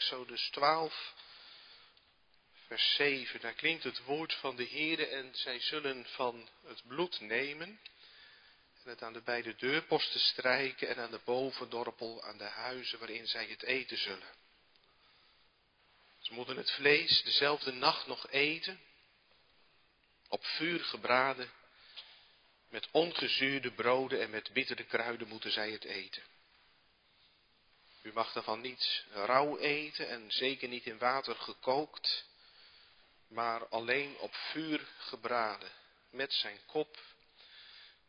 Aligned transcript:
Exodus 0.00 0.50
12, 0.50 1.14
vers 2.66 2.94
7. 2.94 3.40
Daar 3.40 3.52
klinkt 3.52 3.84
het 3.84 4.04
woord 4.04 4.34
van 4.34 4.56
de 4.56 4.68
Heere 4.68 5.06
en 5.06 5.30
zij 5.34 5.60
zullen 5.60 6.06
van 6.06 6.48
het 6.66 6.82
bloed 6.86 7.20
nemen 7.20 7.80
en 8.82 8.90
het 8.90 9.02
aan 9.02 9.12
de 9.12 9.22
beide 9.22 9.54
deurposten 9.54 10.20
strijken 10.20 10.88
en 10.88 10.96
aan 10.96 11.10
de 11.10 11.20
bovendorpel 11.24 12.22
aan 12.22 12.38
de 12.38 12.44
huizen 12.44 12.98
waarin 12.98 13.26
zij 13.26 13.46
het 13.46 13.62
eten 13.62 13.98
zullen. 13.98 14.28
Ze 16.18 16.32
moeten 16.32 16.56
het 16.56 16.70
vlees 16.70 17.22
dezelfde 17.22 17.72
nacht 17.72 18.06
nog 18.06 18.30
eten, 18.30 18.80
op 20.28 20.44
vuur 20.44 20.84
gebraden, 20.84 21.50
met 22.68 22.88
ongezuurde 22.90 23.72
broden 23.72 24.20
en 24.20 24.30
met 24.30 24.52
bittere 24.52 24.84
kruiden 24.84 25.28
moeten 25.28 25.52
zij 25.52 25.70
het 25.70 25.84
eten. 25.84 26.22
U 28.02 28.12
mag 28.12 28.32
daarvan 28.32 28.60
niet 28.60 29.04
rauw 29.12 29.58
eten 29.58 30.08
en 30.08 30.30
zeker 30.30 30.68
niet 30.68 30.86
in 30.86 30.98
water 30.98 31.36
gekookt, 31.36 32.24
maar 33.28 33.68
alleen 33.68 34.18
op 34.18 34.34
vuur 34.34 34.88
gebraden, 34.98 35.70
met 36.10 36.32
zijn 36.32 36.58
kop, 36.66 36.98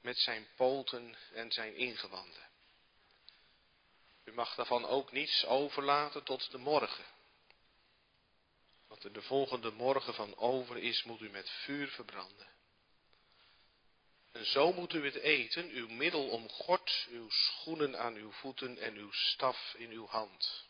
met 0.01 0.17
zijn 0.17 0.47
poten 0.55 1.15
en 1.33 1.51
zijn 1.51 1.75
ingewanden. 1.75 2.49
U 4.23 4.33
mag 4.33 4.55
daarvan 4.55 4.85
ook 4.85 5.11
niets 5.11 5.45
overlaten 5.45 6.23
tot 6.23 6.51
de 6.51 6.57
morgen. 6.57 7.05
Wat 8.87 9.03
er 9.03 9.13
de 9.13 9.21
volgende 9.21 9.71
morgen 9.71 10.13
van 10.13 10.37
over 10.37 10.77
is, 10.77 11.03
moet 11.03 11.21
u 11.21 11.29
met 11.29 11.49
vuur 11.49 11.87
verbranden. 11.87 12.47
En 14.31 14.45
zo 14.45 14.73
moet 14.73 14.93
u 14.93 15.05
het 15.05 15.15
eten, 15.15 15.69
uw 15.69 15.87
middel 15.87 16.29
omgord, 16.29 17.07
uw 17.09 17.29
schoenen 17.29 17.99
aan 17.99 18.15
uw 18.15 18.31
voeten 18.31 18.77
en 18.77 18.95
uw 18.95 19.11
staf 19.11 19.73
in 19.77 19.91
uw 19.91 20.07
hand. 20.07 20.69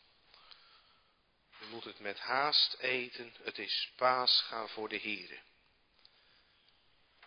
U 1.62 1.66
moet 1.66 1.84
het 1.84 1.98
met 1.98 2.18
haast 2.18 2.76
eten, 2.78 3.34
het 3.42 3.58
is 3.58 3.90
paascha 3.96 4.66
voor 4.66 4.88
de 4.88 5.00
Here. 5.00 5.38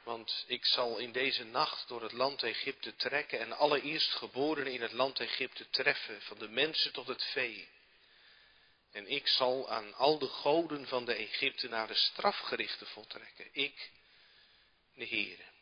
Want 0.04 0.44
ik 0.48 0.66
zal 0.66 0.98
in 0.98 1.12
deze 1.12 1.44
nacht 1.44 1.88
door 1.88 2.02
het 2.02 2.12
land 2.12 2.44
Egypte 2.44 2.96
trekken 2.96 3.40
en 3.40 3.52
alle 3.52 3.82
eerstgeborenen 3.82 4.74
in 4.74 4.82
het 4.82 4.92
land 4.92 5.20
Egypte 5.20 5.70
treffen, 5.70 6.22
van 6.22 6.40
de 6.40 6.50
mensen 6.50 6.94
tot 6.94 7.08
het 7.08 7.24
vee. 7.24 7.68
En 8.92 9.08
ik 9.08 9.28
zal 9.28 9.70
aan 9.70 9.94
al 9.94 10.20
de 10.20 10.28
goden 10.28 10.88
van 10.88 11.06
de 11.06 11.14
Egyptenaren 11.14 11.96
strafgerichten 11.96 12.88
voltrekken. 12.88 13.48
Ik, 13.52 13.92
de 14.94 15.08
Heere. 15.08 15.55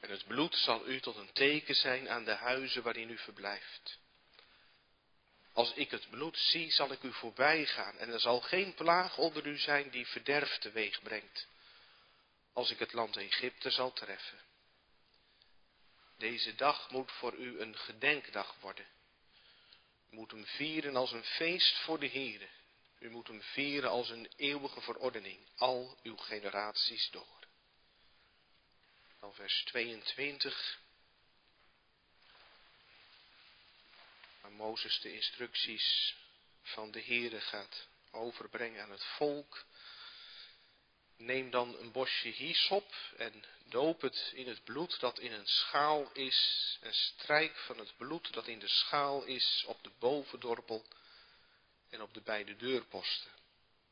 En 0.00 0.10
het 0.10 0.26
bloed 0.26 0.54
zal 0.54 0.86
u 0.86 1.00
tot 1.00 1.16
een 1.16 1.32
teken 1.32 1.74
zijn 1.74 2.08
aan 2.08 2.24
de 2.24 2.34
huizen 2.34 2.82
waarin 2.82 3.10
u 3.10 3.18
verblijft. 3.18 3.98
Als 5.52 5.72
ik 5.72 5.90
het 5.90 6.10
bloed 6.10 6.38
zie, 6.38 6.70
zal 6.72 6.92
ik 6.92 7.02
u 7.02 7.12
voorbij 7.12 7.66
gaan 7.66 7.98
en 7.98 8.12
er 8.12 8.20
zal 8.20 8.40
geen 8.40 8.74
plaag 8.74 9.18
onder 9.18 9.46
u 9.46 9.58
zijn 9.58 9.90
die 9.90 10.06
verderf 10.06 10.58
teweeg 10.58 11.02
brengt, 11.02 11.48
als 12.52 12.70
ik 12.70 12.78
het 12.78 12.92
land 12.92 13.16
Egypte 13.16 13.70
zal 13.70 13.92
treffen. 13.92 14.38
Deze 16.18 16.54
dag 16.54 16.90
moet 16.90 17.12
voor 17.12 17.34
u 17.34 17.60
een 17.60 17.76
gedenkdag 17.76 18.56
worden. 18.60 18.86
U 20.10 20.14
moet 20.14 20.30
hem 20.30 20.46
vieren 20.46 20.96
als 20.96 21.12
een 21.12 21.24
feest 21.24 21.78
voor 21.78 21.98
de 21.98 22.08
Heere. 22.08 22.48
U 22.98 23.10
moet 23.10 23.26
hem 23.26 23.42
vieren 23.42 23.90
als 23.90 24.10
een 24.10 24.30
eeuwige 24.36 24.80
verordening, 24.80 25.48
al 25.56 25.98
uw 26.02 26.16
generaties 26.16 27.10
door. 27.10 27.39
Dan 29.20 29.34
vers 29.34 29.64
22. 29.64 30.78
Waar 34.40 34.52
Mozes 34.52 35.00
de 35.00 35.12
instructies 35.12 36.14
van 36.62 36.90
de 36.90 37.02
Heere 37.02 37.40
gaat 37.40 37.86
overbrengen 38.10 38.82
aan 38.82 38.90
het 38.90 39.04
volk. 39.04 39.64
Neem 41.16 41.50
dan 41.50 41.78
een 41.78 41.92
bosje 41.92 42.28
hyssop 42.28 42.94
en 43.16 43.44
doop 43.64 44.00
het 44.00 44.30
in 44.34 44.48
het 44.48 44.64
bloed 44.64 45.00
dat 45.00 45.18
in 45.18 45.32
een 45.32 45.46
schaal 45.46 46.12
is 46.12 46.78
en 46.80 46.94
strijk 46.94 47.56
van 47.56 47.78
het 47.78 47.96
bloed 47.96 48.32
dat 48.32 48.46
in 48.46 48.58
de 48.58 48.68
schaal 48.68 49.24
is 49.24 49.64
op 49.66 49.82
de 49.82 49.90
bovendorpel 49.98 50.84
en 51.90 52.02
op 52.02 52.14
de 52.14 52.20
beide 52.22 52.56
deurposten. 52.56 53.30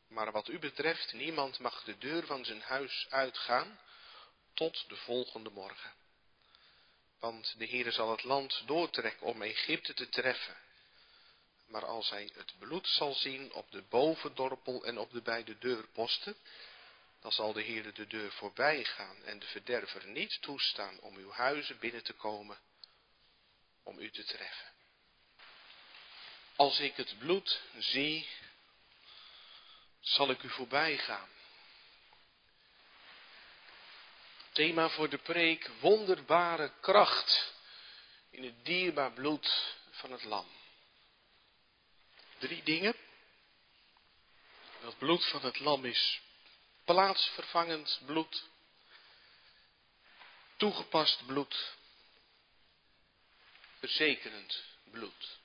Maar 0.08 0.32
wat 0.32 0.48
u 0.48 0.58
betreft, 0.58 1.12
niemand 1.12 1.58
mag 1.58 1.84
de 1.84 1.98
deur 1.98 2.26
van 2.26 2.44
zijn 2.44 2.62
huis 2.62 3.06
uitgaan 3.10 3.78
tot 4.58 4.84
de 4.88 4.96
volgende 4.96 5.50
morgen. 5.50 5.92
Want 7.18 7.54
de 7.58 7.66
Heere 7.66 7.90
zal 7.90 8.10
het 8.10 8.24
land 8.24 8.62
doortrekken 8.66 9.26
om 9.26 9.42
Egypte 9.42 9.94
te 9.94 10.08
treffen. 10.08 10.56
Maar 11.66 11.86
als 11.86 12.10
hij 12.10 12.30
het 12.34 12.58
bloed 12.58 12.86
zal 12.88 13.14
zien 13.14 13.52
op 13.52 13.70
de 13.70 13.82
bovendorpel 13.82 14.84
en 14.84 14.98
op 14.98 15.12
de 15.12 15.22
beide 15.22 15.58
deurposten, 15.58 16.36
dan 17.20 17.32
zal 17.32 17.52
de 17.52 17.64
Heere 17.64 17.92
de 17.92 18.06
deur 18.06 18.32
voorbij 18.32 18.84
gaan 18.84 19.24
en 19.24 19.38
de 19.38 19.46
verderver 19.46 20.06
niet 20.06 20.42
toestaan 20.42 21.00
om 21.00 21.16
uw 21.16 21.30
huizen 21.30 21.78
binnen 21.78 22.02
te 22.02 22.12
komen 22.12 22.58
om 23.82 23.98
u 23.98 24.10
te 24.10 24.24
treffen. 24.24 24.72
Als 26.56 26.78
ik 26.78 26.96
het 26.96 27.18
bloed 27.18 27.60
zie, 27.78 28.28
zal 30.00 30.30
ik 30.30 30.42
u 30.42 30.48
voorbij 30.48 30.98
gaan. 30.98 31.36
Thema 34.58 34.88
voor 34.88 35.08
de 35.08 35.18
preek, 35.18 35.70
wonderbare 35.80 36.72
kracht 36.80 37.52
in 38.30 38.44
het 38.44 38.64
dierbaar 38.64 39.12
bloed 39.12 39.76
van 39.90 40.12
het 40.12 40.24
lam. 40.24 40.46
Drie 42.38 42.62
dingen. 42.62 42.94
Dat 44.80 44.98
bloed 44.98 45.24
van 45.24 45.42
het 45.42 45.60
lam 45.60 45.84
is 45.84 46.20
plaatsvervangend 46.84 48.00
bloed, 48.06 48.44
toegepast 50.56 51.26
bloed, 51.26 51.74
verzekerend 53.78 54.62
bloed. 54.90 55.38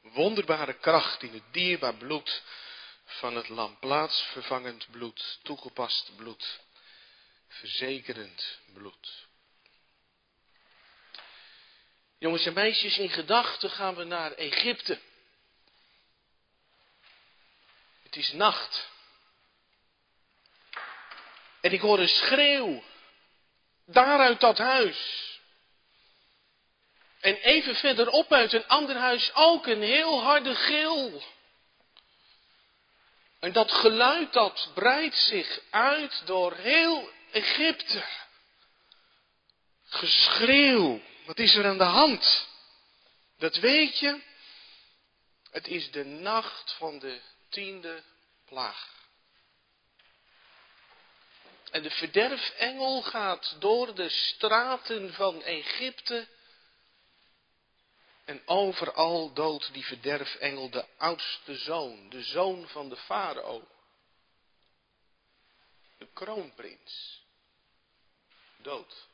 Wonderbare 0.00 0.78
kracht 0.78 1.22
in 1.22 1.32
het 1.32 1.52
dierbaar 1.52 1.94
bloed 1.94 2.42
van 3.04 3.36
het 3.36 3.48
lam, 3.48 3.78
plaatsvervangend 3.78 4.90
bloed, 4.90 5.38
toegepast 5.42 6.16
bloed, 6.16 6.60
verzekerend 7.58 8.58
bloed. 8.72 9.26
Jongens 12.18 12.46
en 12.46 12.52
meisjes, 12.52 12.98
in 12.98 13.10
gedachten 13.10 13.70
gaan 13.70 13.94
we 13.94 14.04
naar 14.04 14.32
Egypte. 14.32 14.98
Het 18.02 18.16
is 18.16 18.32
nacht. 18.32 18.88
En 21.60 21.72
ik 21.72 21.80
hoor 21.80 21.98
een 21.98 22.08
schreeuw. 22.08 22.82
Daaruit 23.86 24.40
dat 24.40 24.58
huis. 24.58 25.26
En 27.20 27.36
even 27.36 27.74
verderop 27.74 28.32
uit 28.32 28.52
een 28.52 28.66
ander 28.66 28.96
huis 28.96 29.34
ook 29.34 29.66
een 29.66 29.82
heel 29.82 30.22
harde 30.22 30.54
gil. 30.54 31.22
En 33.40 33.52
dat 33.52 33.72
geluid 33.72 34.32
dat 34.32 34.70
breidt 34.74 35.16
zich 35.16 35.60
uit 35.70 36.22
door 36.26 36.54
heel 36.54 37.16
Egypte. 37.38 38.04
Geschreeuw. 39.84 41.00
Wat 41.24 41.38
is 41.38 41.54
er 41.54 41.66
aan 41.66 41.78
de 41.78 41.84
hand? 41.84 42.48
Dat 43.38 43.56
weet 43.56 43.98
je. 43.98 44.22
Het 45.50 45.66
is 45.66 45.90
de 45.90 46.04
nacht 46.04 46.72
van 46.72 46.98
de 46.98 47.20
tiende 47.48 48.02
plaag. 48.44 48.96
En 51.70 51.82
de 51.82 51.90
verderfengel 51.90 53.02
gaat 53.02 53.56
door 53.58 53.94
de 53.94 54.08
straten 54.08 55.14
van 55.14 55.42
Egypte. 55.42 56.28
En 58.24 58.42
overal 58.46 59.32
doodt 59.32 59.72
die 59.72 59.84
verderfengel 59.84 60.70
de 60.70 60.86
oudste 60.96 61.56
zoon, 61.56 62.08
de 62.08 62.22
zoon 62.22 62.68
van 62.68 62.88
de 62.88 62.96
farao. 62.96 63.68
De 65.98 66.08
kroonprins. 66.12 67.17
Dood. 68.68 69.06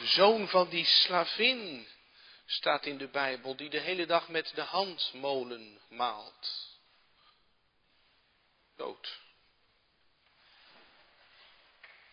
De 0.00 0.06
zoon 0.06 0.48
van 0.48 0.68
die 0.68 0.84
slavin 0.84 1.86
staat 2.46 2.86
in 2.86 2.98
de 2.98 3.08
Bijbel, 3.08 3.56
die 3.56 3.70
de 3.70 3.80
hele 3.80 4.06
dag 4.06 4.28
met 4.28 4.52
de 4.54 4.62
handmolen 4.62 5.80
maalt 5.88 6.70
dood. 8.80 9.20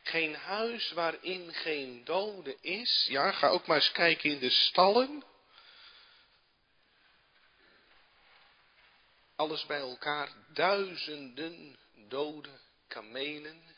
Geen 0.04 0.36
huis 0.36 0.92
waarin 0.92 1.54
geen 1.54 2.04
dode 2.04 2.58
is. 2.62 3.06
Ja, 3.10 3.32
ga 3.32 3.48
ook 3.48 3.68
maar 3.68 3.78
eens 3.78 3.92
kijken 3.92 4.30
in 4.30 4.40
de 4.40 4.50
stallen. 4.50 5.24
Alles 9.36 9.66
bij 9.66 9.80
elkaar, 9.80 10.30
duizenden 10.48 11.78
dode 12.08 12.60
kamelen, 12.88 13.77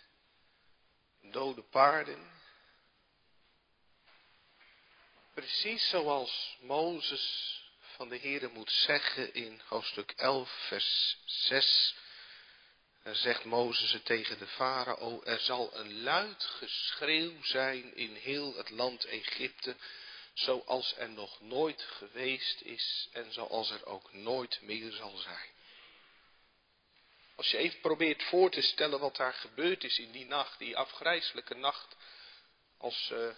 dode 1.31 1.61
paarden. 1.61 2.31
Precies 5.33 5.89
zoals 5.89 6.57
Mozes 6.59 7.57
van 7.79 8.09
de 8.09 8.19
Heere 8.19 8.47
moet 8.47 8.71
zeggen 8.71 9.33
in 9.33 9.61
hoofdstuk 9.65 10.11
11, 10.11 10.51
vers 10.67 11.17
6. 11.25 11.95
Er 13.03 13.15
zegt 13.15 13.43
Mozes 13.43 13.91
het 13.91 14.05
tegen 14.05 14.37
de 14.37 14.47
farao, 14.47 15.21
er 15.23 15.39
zal 15.39 15.75
een 15.77 16.01
luid 16.01 16.43
geschreeuw 16.43 17.43
zijn 17.43 17.95
in 17.95 18.15
heel 18.15 18.55
het 18.55 18.69
land 18.69 19.05
Egypte, 19.05 19.75
zoals 20.33 20.95
er 20.97 21.09
nog 21.09 21.41
nooit 21.41 21.81
geweest 21.81 22.61
is 22.61 23.07
en 23.11 23.33
zoals 23.33 23.71
er 23.71 23.85
ook 23.85 24.13
nooit 24.13 24.61
meer 24.61 24.91
zal 24.91 25.17
zijn. 25.17 25.49
Als 27.39 27.51
je 27.51 27.57
even 27.57 27.79
probeert 27.79 28.23
voor 28.23 28.51
te 28.51 28.61
stellen 28.61 28.99
wat 28.99 29.15
daar 29.15 29.33
gebeurd 29.33 29.83
is 29.83 29.99
in 29.99 30.11
die 30.11 30.25
nacht, 30.25 30.59
die 30.59 30.77
afgrijzelijke 30.77 31.55
nacht, 31.55 31.95
als, 32.77 33.09
uh, 33.13 33.29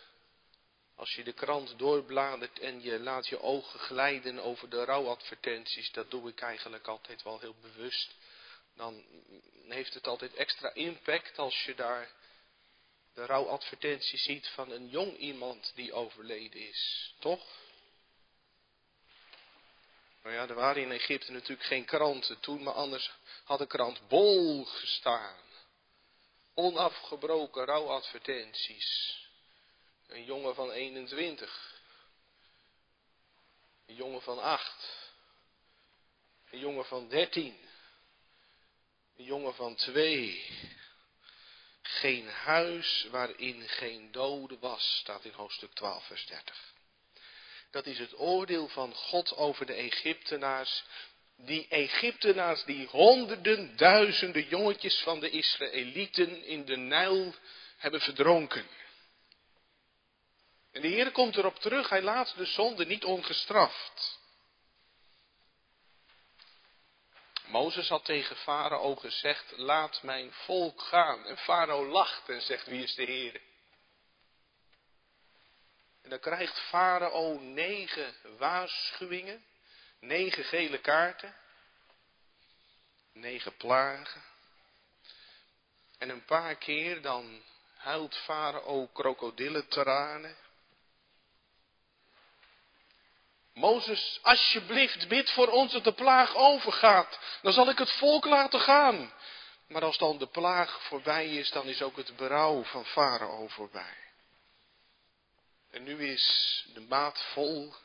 als 0.95 1.13
je 1.13 1.24
de 1.24 1.33
krant 1.33 1.80
doorbladert 1.80 2.59
en 2.59 2.81
je 2.81 3.00
laat 3.00 3.27
je 3.27 3.42
ogen 3.42 3.80
glijden 3.80 4.39
over 4.39 4.69
de 4.69 4.83
rouwadvertenties, 4.83 5.92
dat 5.92 6.12
doe 6.12 6.30
ik 6.30 6.42
eigenlijk 6.42 6.88
altijd 6.88 7.24
wel 7.24 7.39
heel 7.39 7.56
bewust, 7.62 8.15
dan 8.75 9.06
heeft 9.68 9.94
het 9.94 10.07
altijd 10.07 10.33
extra 10.33 10.74
impact 10.74 11.38
als 11.38 11.63
je 11.63 11.75
daar 11.75 12.12
de 13.13 13.25
rouwadvertentie 13.25 14.19
ziet 14.19 14.48
van 14.48 14.71
een 14.71 14.89
jong 14.89 15.18
iemand 15.18 15.71
die 15.75 15.94
overleden 15.94 16.68
is, 16.68 17.13
toch? 17.19 17.45
Nou 20.21 20.35
ja, 20.35 20.47
er 20.47 20.56
waren 20.56 20.81
in 20.81 20.91
Egypte 20.91 21.31
natuurlijk 21.31 21.68
geen 21.68 21.85
kranten 21.85 22.39
toen, 22.39 22.63
maar 22.63 22.73
anders 22.73 23.12
had 23.44 23.59
de 23.59 23.68
krant 23.68 24.07
bol 24.07 24.65
gestaan. 24.65 25.39
Onafgebroken 26.53 27.65
rouwadvertenties. 27.65 29.19
Een 30.07 30.23
jongen 30.23 30.56
van 30.56 30.71
21. 30.71 31.79
Een 33.85 33.95
jongen 33.95 34.21
van 34.21 34.39
8. 34.39 35.09
Een 36.50 36.59
jongen 36.59 36.85
van 36.85 37.07
13. 37.07 37.69
Een 39.17 39.24
jongen 39.24 39.56
van 39.56 39.75
2. 39.75 40.45
Geen 41.81 42.29
huis 42.29 43.07
waarin 43.12 43.69
geen 43.69 44.12
dode 44.12 44.59
was, 44.59 44.97
staat 45.00 45.25
in 45.25 45.33
hoofdstuk 45.33 45.74
12, 45.74 46.06
vers 46.06 46.25
30. 46.25 46.74
Dat 47.71 47.85
is 47.85 48.00
het 48.00 48.19
oordeel 48.19 48.68
van 48.68 48.94
God 48.94 49.35
over 49.35 49.65
de 49.65 49.73
Egyptenaars. 49.73 50.83
Die 51.35 51.68
Egyptenaars 51.68 52.63
die 52.63 52.88
honderden, 52.88 53.77
duizenden 53.77 54.47
jongetjes 54.47 55.01
van 55.01 55.19
de 55.19 55.29
Israëlieten 55.29 56.44
in 56.44 56.65
de 56.65 56.77
Nijl 56.77 57.35
hebben 57.77 58.01
verdronken. 58.01 58.68
En 60.71 60.81
de 60.81 60.88
Heer 60.88 61.12
komt 61.12 61.35
erop 61.35 61.59
terug, 61.59 61.89
hij 61.89 62.01
laat 62.01 62.33
de 62.38 62.45
zonde 62.45 62.85
niet 62.85 63.03
ongestraft. 63.03 64.19
Mozes 67.45 67.89
had 67.89 68.06
tegen 68.06 68.35
Farao 68.35 68.95
gezegd, 68.95 69.57
laat 69.57 70.03
mijn 70.03 70.33
volk 70.33 70.81
gaan. 70.81 71.25
En 71.25 71.38
Farao 71.38 71.85
lacht 71.85 72.29
en 72.29 72.41
zegt, 72.41 72.65
wie 72.65 72.83
is 72.83 72.95
de 72.95 73.03
Heer? 73.03 73.41
Dan 76.12 76.19
krijgt 76.19 76.60
Farao 76.60 77.40
negen 77.40 78.16
waarschuwingen, 78.38 79.46
negen 80.00 80.44
gele 80.44 80.78
kaarten, 80.78 81.36
negen 83.13 83.58
plagen. 83.58 84.24
En 85.98 86.10
een 86.10 86.25
paar 86.25 86.56
keer 86.56 87.02
dan 87.02 87.42
huilt 87.78 88.16
Farao 88.16 88.88
krokodillentranen. 88.88 90.36
Mozes, 93.54 94.19
alsjeblieft, 94.22 95.08
bid 95.08 95.31
voor 95.31 95.48
ons 95.48 95.72
dat 95.72 95.84
de 95.84 95.94
plaag 95.94 96.36
overgaat. 96.36 97.19
Dan 97.42 97.54
zal 97.54 97.69
ik 97.69 97.78
het 97.78 97.92
volk 97.92 98.25
laten 98.25 98.60
gaan. 98.60 99.13
Maar 99.68 99.84
als 99.84 99.98
dan 99.98 100.18
de 100.18 100.28
plaag 100.28 100.84
voorbij 100.84 101.28
is, 101.28 101.52
dan 101.52 101.66
is 101.68 101.81
ook 101.81 101.98
het 101.98 102.16
berouw 102.16 102.63
van 102.63 102.86
Farao 102.86 103.48
voorbij. 103.48 104.11
En 105.71 105.83
nu 105.83 106.07
is 106.07 106.65
de 106.73 106.81
maat 106.81 107.21
vol 107.33 107.75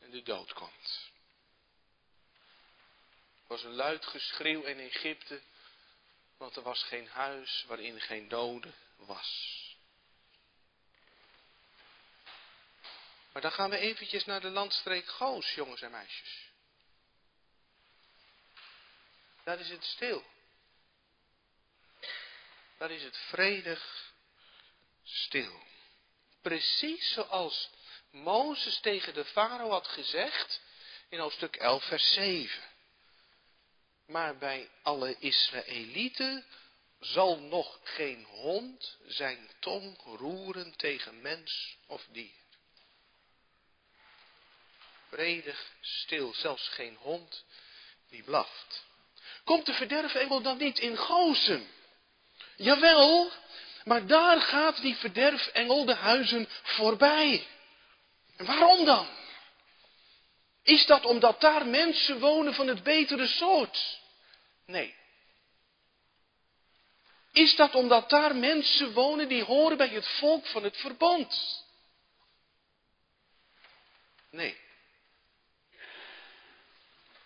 en 0.00 0.10
de 0.10 0.22
dood 0.22 0.52
komt. 0.52 1.10
Er 3.42 3.48
was 3.48 3.62
een 3.62 3.74
luid 3.74 4.06
geschreeuw 4.06 4.62
in 4.62 4.78
Egypte, 4.78 5.40
want 6.36 6.56
er 6.56 6.62
was 6.62 6.82
geen 6.82 7.08
huis 7.08 7.64
waarin 7.66 8.00
geen 8.00 8.28
dode 8.28 8.72
was. 8.96 9.60
Maar 13.32 13.42
dan 13.42 13.52
gaan 13.52 13.70
we 13.70 13.78
eventjes 13.78 14.24
naar 14.24 14.40
de 14.40 14.50
landstreek 14.50 15.08
Goos, 15.08 15.54
jongens 15.54 15.82
en 15.82 15.90
meisjes. 15.90 16.50
Daar 19.44 19.60
is 19.60 19.68
het 19.68 19.84
stil. 19.84 20.24
Daar 22.78 22.90
is 22.90 23.02
het 23.02 23.16
vredig 23.16 24.12
stil. 25.02 25.70
Precies 26.42 27.12
zoals 27.12 27.70
Mozes 28.10 28.80
tegen 28.80 29.14
de 29.14 29.24
farao 29.24 29.70
had 29.70 29.86
gezegd 29.86 30.60
in 31.08 31.18
hoofdstuk 31.18 31.56
11, 31.56 31.84
vers 31.84 32.12
7. 32.12 32.62
Maar 34.06 34.36
bij 34.36 34.70
alle 34.82 35.16
Israëlieten 35.18 36.44
zal 37.00 37.38
nog 37.38 37.80
geen 37.82 38.24
hond 38.24 38.98
zijn 39.06 39.50
tong 39.60 39.98
roeren 40.04 40.76
tegen 40.76 41.20
mens 41.20 41.76
of 41.86 42.06
dier. 42.10 42.40
Vredig, 45.08 45.72
stil, 45.80 46.34
zelfs 46.34 46.68
geen 46.68 46.96
hond 46.96 47.44
die 48.08 48.22
blaft. 48.22 48.84
Komt 49.44 49.66
de 49.66 49.74
verderfengel 49.74 50.42
dan 50.42 50.58
niet 50.58 50.78
in 50.78 50.96
Gozen? 50.96 51.68
Jawel, 52.56 53.32
maar 53.84 54.06
daar 54.06 54.40
gaat 54.40 54.80
die 54.80 54.96
verderfengel 54.96 55.84
de 55.84 55.94
huizen 55.94 56.48
voorbij. 56.62 57.46
Waarom 58.36 58.84
dan? 58.84 59.06
Is 60.62 60.86
dat 60.86 61.04
omdat 61.04 61.40
daar 61.40 61.66
mensen 61.66 62.18
wonen 62.18 62.54
van 62.54 62.66
het 62.66 62.82
betere 62.82 63.26
soort? 63.26 64.00
Nee. 64.66 64.94
Is 67.32 67.56
dat 67.56 67.74
omdat 67.74 68.10
daar 68.10 68.36
mensen 68.36 68.92
wonen 68.92 69.28
die 69.28 69.44
horen 69.44 69.76
bij 69.76 69.88
het 69.88 70.06
volk 70.06 70.46
van 70.46 70.62
het 70.62 70.76
verbond? 70.76 71.60
Nee. 74.30 74.60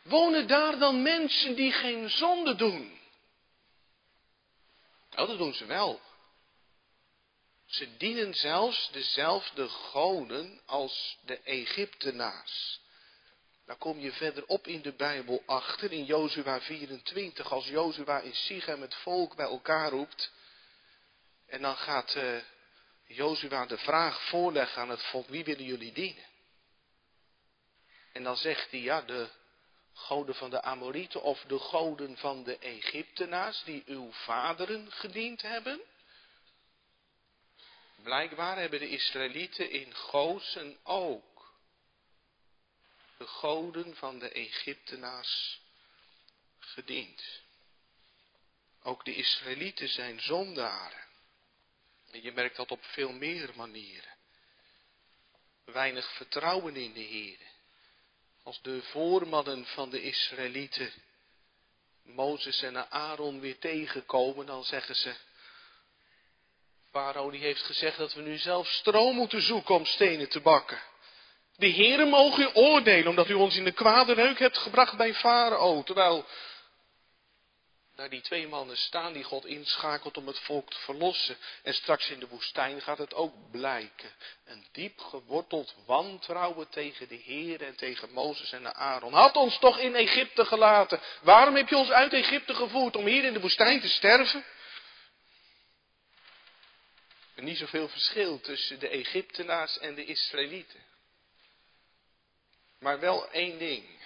Wonen 0.02 0.46
daar 0.46 0.78
dan 0.78 1.02
mensen 1.02 1.54
die 1.54 1.72
geen 1.72 2.10
zonde 2.10 2.54
doen? 2.54 2.98
Nou, 5.10 5.28
dat 5.28 5.38
doen 5.38 5.54
ze 5.54 5.64
wel. 5.64 6.00
Ze 7.66 7.96
dienen 7.96 8.34
zelfs 8.34 8.90
dezelfde 8.92 9.68
goden 9.68 10.60
als 10.66 11.18
de 11.24 11.40
Egyptenaars. 11.42 12.80
Daar 13.66 13.76
kom 13.76 13.98
je 13.98 14.12
verder 14.12 14.46
op 14.46 14.66
in 14.66 14.82
de 14.82 14.92
Bijbel 14.92 15.42
achter, 15.46 15.92
in 15.92 16.04
Jozua 16.04 16.60
24, 16.60 17.52
als 17.52 17.66
Jozua 17.66 18.20
in 18.20 18.34
Sichem 18.34 18.80
het 18.80 18.94
volk 18.94 19.36
bij 19.36 19.46
elkaar 19.46 19.90
roept. 19.90 20.32
En 21.46 21.62
dan 21.62 21.76
gaat 21.76 22.14
uh, 22.14 22.38
Jozua 23.06 23.66
de 23.66 23.78
vraag 23.78 24.28
voorleggen 24.28 24.82
aan 24.82 24.90
het 24.90 25.02
volk, 25.02 25.28
wie 25.28 25.44
willen 25.44 25.64
jullie 25.64 25.92
dienen? 25.92 26.24
En 28.12 28.22
dan 28.22 28.36
zegt 28.36 28.70
hij, 28.70 28.80
ja, 28.80 29.02
de 29.02 29.28
goden 29.92 30.34
van 30.34 30.50
de 30.50 30.62
Amorieten 30.62 31.22
of 31.22 31.44
de 31.46 31.58
goden 31.58 32.16
van 32.16 32.44
de 32.44 32.58
Egyptenaars 32.58 33.62
die 33.64 33.82
uw 33.86 34.12
vaderen 34.12 34.92
gediend 34.92 35.42
hebben. 35.42 35.80
Blijkbaar 38.02 38.58
hebben 38.58 38.80
de 38.80 38.88
Israëlieten 38.88 39.70
in 39.70 39.94
Gozen 39.94 40.78
ook 40.82 41.54
de 43.18 43.26
goden 43.26 43.96
van 43.96 44.18
de 44.18 44.30
Egyptenaars 44.30 45.60
gediend. 46.58 47.22
Ook 48.82 49.04
de 49.04 49.14
Israëlieten 49.14 49.88
zijn 49.88 50.20
zondaren. 50.20 51.04
En 52.10 52.22
je 52.22 52.32
merkt 52.32 52.56
dat 52.56 52.70
op 52.70 52.84
veel 52.84 53.12
meer 53.12 53.50
manieren. 53.54 54.14
Weinig 55.64 56.16
vertrouwen 56.16 56.76
in 56.76 56.92
de 56.92 57.00
Heer. 57.00 57.38
Als 58.42 58.62
de 58.62 58.82
voormannen 58.82 59.66
van 59.66 59.90
de 59.90 60.02
Israëlieten 60.02 60.92
Mozes 62.02 62.62
en 62.62 62.90
Aaron 62.90 63.40
weer 63.40 63.58
tegenkomen, 63.58 64.46
dan 64.46 64.64
zeggen 64.64 64.94
ze, 64.94 65.16
Farao 66.96 67.30
die 67.30 67.40
heeft 67.40 67.62
gezegd 67.62 67.98
dat 67.98 68.14
we 68.14 68.22
nu 68.22 68.38
zelf 68.38 68.68
stroom 68.68 69.14
moeten 69.14 69.42
zoeken 69.42 69.74
om 69.74 69.84
stenen 69.84 70.28
te 70.28 70.40
bakken. 70.40 70.82
De 71.56 71.66
heren 71.66 72.08
mogen 72.08 72.42
u 72.42 72.48
oordelen 72.52 73.08
omdat 73.08 73.28
u 73.28 73.34
ons 73.34 73.56
in 73.56 73.64
de 73.64 73.72
kwade 73.72 74.12
reuk 74.14 74.38
hebt 74.38 74.58
gebracht 74.58 74.96
bij 74.96 75.14
Farao. 75.14 75.82
Terwijl 75.82 76.24
daar 77.96 78.08
die 78.08 78.20
twee 78.20 78.48
mannen 78.48 78.76
staan 78.76 79.12
die 79.12 79.24
God 79.24 79.46
inschakelt 79.46 80.16
om 80.16 80.26
het 80.26 80.38
volk 80.38 80.70
te 80.70 80.78
verlossen. 80.78 81.36
En 81.62 81.74
straks 81.74 82.10
in 82.10 82.18
de 82.18 82.28
woestijn 82.28 82.80
gaat 82.80 82.98
het 82.98 83.14
ook 83.14 83.50
blijken. 83.50 84.10
Een 84.44 84.66
diep 84.72 84.98
geworteld 84.98 85.74
wantrouwen 85.86 86.68
tegen 86.68 87.08
de 87.08 87.20
Heer 87.24 87.62
en 87.62 87.76
tegen 87.76 88.12
Mozes 88.12 88.52
en 88.52 88.74
Aaron. 88.74 89.12
Had 89.12 89.36
ons 89.36 89.58
toch 89.58 89.78
in 89.78 89.94
Egypte 89.94 90.44
gelaten. 90.44 91.00
Waarom 91.22 91.54
heb 91.54 91.68
je 91.68 91.76
ons 91.76 91.90
uit 91.90 92.12
Egypte 92.12 92.54
gevoerd 92.54 92.96
om 92.96 93.06
hier 93.06 93.24
in 93.24 93.32
de 93.32 93.40
woestijn 93.40 93.80
te 93.80 93.88
sterven? 93.88 94.44
Niet 97.36 97.58
zoveel 97.58 97.88
verschil 97.88 98.40
tussen 98.40 98.78
de 98.78 98.88
Egyptenaars 98.88 99.78
en 99.78 99.94
de 99.94 100.04
Israëlieten. 100.04 100.84
Maar 102.78 103.00
wel 103.00 103.30
één 103.30 103.58
ding. 103.58 104.04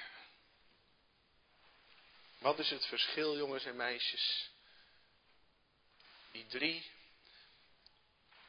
Wat 2.38 2.58
is 2.58 2.70
het 2.70 2.86
verschil, 2.86 3.36
jongens 3.36 3.64
en 3.64 3.76
meisjes? 3.76 4.50
Die 6.32 6.46
drie 6.46 6.90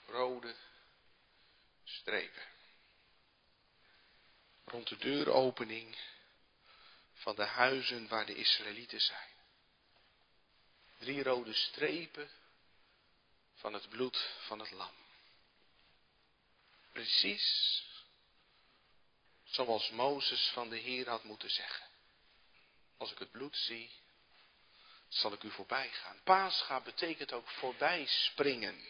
rode 0.08 0.56
strepen. 1.84 2.44
Rond 4.66 4.88
de 4.88 4.98
deuropening 4.98 5.98
van 7.14 7.36
de 7.36 7.46
huizen 7.46 8.08
waar 8.08 8.26
de 8.26 8.36
Israëlieten 8.36 9.02
zijn. 9.02 9.30
Drie 10.98 11.24
rode 11.24 11.54
strepen 11.54 12.30
van 13.62 13.74
het 13.74 13.90
bloed 13.90 14.18
van 14.48 14.60
het 14.60 14.72
lam. 14.72 14.94
Precies 16.92 17.84
zoals 19.44 19.90
Mozes 19.90 20.50
van 20.54 20.70
de 20.70 20.78
Heer 20.78 21.10
had 21.10 21.24
moeten 21.24 21.50
zeggen. 21.50 21.88
Als 22.98 23.12
ik 23.12 23.20
het 23.20 23.32
bloed 23.32 23.56
zie, 23.56 23.92
zal 25.08 25.34
ik 25.34 25.44
u 25.44 25.52
voorbij 25.52 25.90
gaan. 25.90 26.22
Paascha 26.24 26.82
betekent 26.82 27.32
ook 27.32 27.50
voorbij 27.50 28.06
springen, 28.06 28.86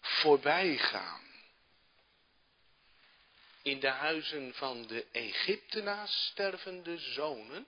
voorbij 0.00 0.78
gaan. 0.78 1.32
In 3.62 3.80
de 3.80 3.88
huizen 3.88 4.54
van 4.54 4.86
de 4.86 5.06
Egyptenaars 5.10 6.26
sterven 6.26 6.82
de 6.82 6.98
zonen. 6.98 7.66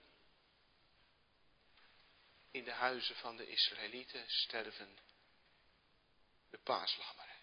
In 2.51 2.63
de 2.63 2.71
huizen 2.71 3.15
van 3.15 3.37
de 3.37 3.47
Israëlieten 3.47 4.23
sterven 4.27 4.97
de 6.57 6.63
paaslammeren. 6.63 7.35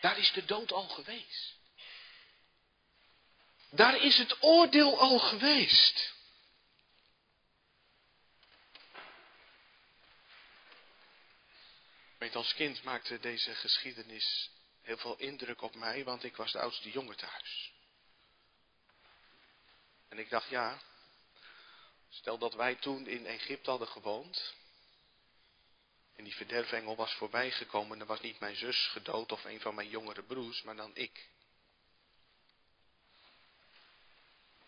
Daar 0.00 0.18
is 0.18 0.32
de 0.32 0.44
dood 0.44 0.72
al 0.72 0.88
geweest. 0.88 1.58
Daar 3.70 3.96
is 3.96 4.18
het 4.18 4.42
oordeel 4.42 4.98
al 5.00 5.18
geweest. 5.18 6.12
Weet, 12.18 12.36
als 12.36 12.54
kind 12.54 12.82
maakte 12.82 13.18
deze 13.18 13.54
geschiedenis 13.54 14.50
heel 14.82 14.96
veel 14.96 15.16
indruk 15.16 15.62
op 15.62 15.74
mij, 15.74 16.04
want 16.04 16.24
ik 16.24 16.36
was 16.36 16.52
de 16.52 16.60
oudste 16.60 16.90
jongen 16.90 17.16
thuis. 17.16 17.72
En 20.08 20.18
ik 20.18 20.30
dacht, 20.30 20.48
ja, 20.48 20.82
stel 22.08 22.38
dat 22.38 22.54
wij 22.54 22.74
toen 22.74 23.06
in 23.06 23.26
Egypte 23.26 23.70
hadden 23.70 23.88
gewoond, 23.88 24.54
en 26.20 26.26
die 26.26 26.34
verderfengel 26.34 26.96
was 26.96 27.14
voorbijgekomen, 27.14 27.98
dan 27.98 28.06
was 28.06 28.20
niet 28.20 28.40
mijn 28.40 28.56
zus 28.56 28.86
gedood 28.86 29.32
of 29.32 29.44
een 29.44 29.60
van 29.60 29.74
mijn 29.74 29.88
jongere 29.88 30.22
broers, 30.22 30.62
maar 30.62 30.76
dan 30.76 30.90
ik. 30.94 31.28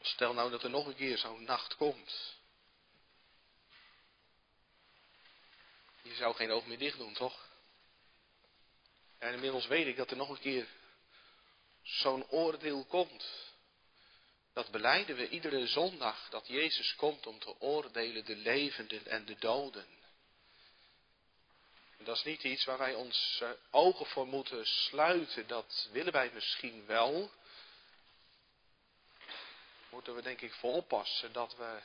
Stel 0.01 0.35
nou 0.35 0.51
dat 0.51 0.63
er 0.63 0.71
nog 0.71 0.87
een 0.87 0.95
keer 0.95 1.19
zo'n 1.19 1.45
nacht 1.45 1.77
komt. 1.77 2.37
Je 6.03 6.15
zou 6.15 6.35
geen 6.35 6.51
oog 6.51 6.67
meer 6.67 6.79
dicht 6.79 6.99
doen, 6.99 7.15
toch? 7.15 7.49
En 9.19 9.35
inmiddels 9.35 9.67
weet 9.67 9.87
ik 9.87 9.97
dat 9.97 10.11
er 10.11 10.17
nog 10.17 10.29
een 10.29 10.39
keer 10.41 10.67
zo'n 11.83 12.29
oordeel 12.29 12.85
komt. 12.85 13.27
Dat 14.53 14.71
beleiden 14.71 15.17
we 15.17 15.29
iedere 15.29 15.67
zondag, 15.67 16.29
dat 16.29 16.47
Jezus 16.47 16.95
komt 16.95 17.27
om 17.27 17.39
te 17.39 17.61
oordelen 17.61 18.25
de 18.25 18.37
levenden 18.37 19.07
en 19.07 19.25
de 19.25 19.35
doden. 19.39 20.02
Dat 22.05 22.17
is 22.17 22.25
niet 22.25 22.43
iets 22.43 22.65
waar 22.65 22.79
wij 22.79 22.95
ons 22.95 23.43
ogen 23.71 24.07
voor 24.07 24.27
moeten 24.27 24.67
sluiten, 24.67 25.47
dat 25.47 25.89
willen 25.93 26.13
wij 26.13 26.31
misschien 26.33 26.87
wel 26.87 27.31
moeten 29.93 30.15
we 30.15 30.23
denk 30.23 30.41
ik 30.41 30.53
voor 30.53 30.73
oppassen 30.73 31.33
dat 31.33 31.57
we 31.57 31.81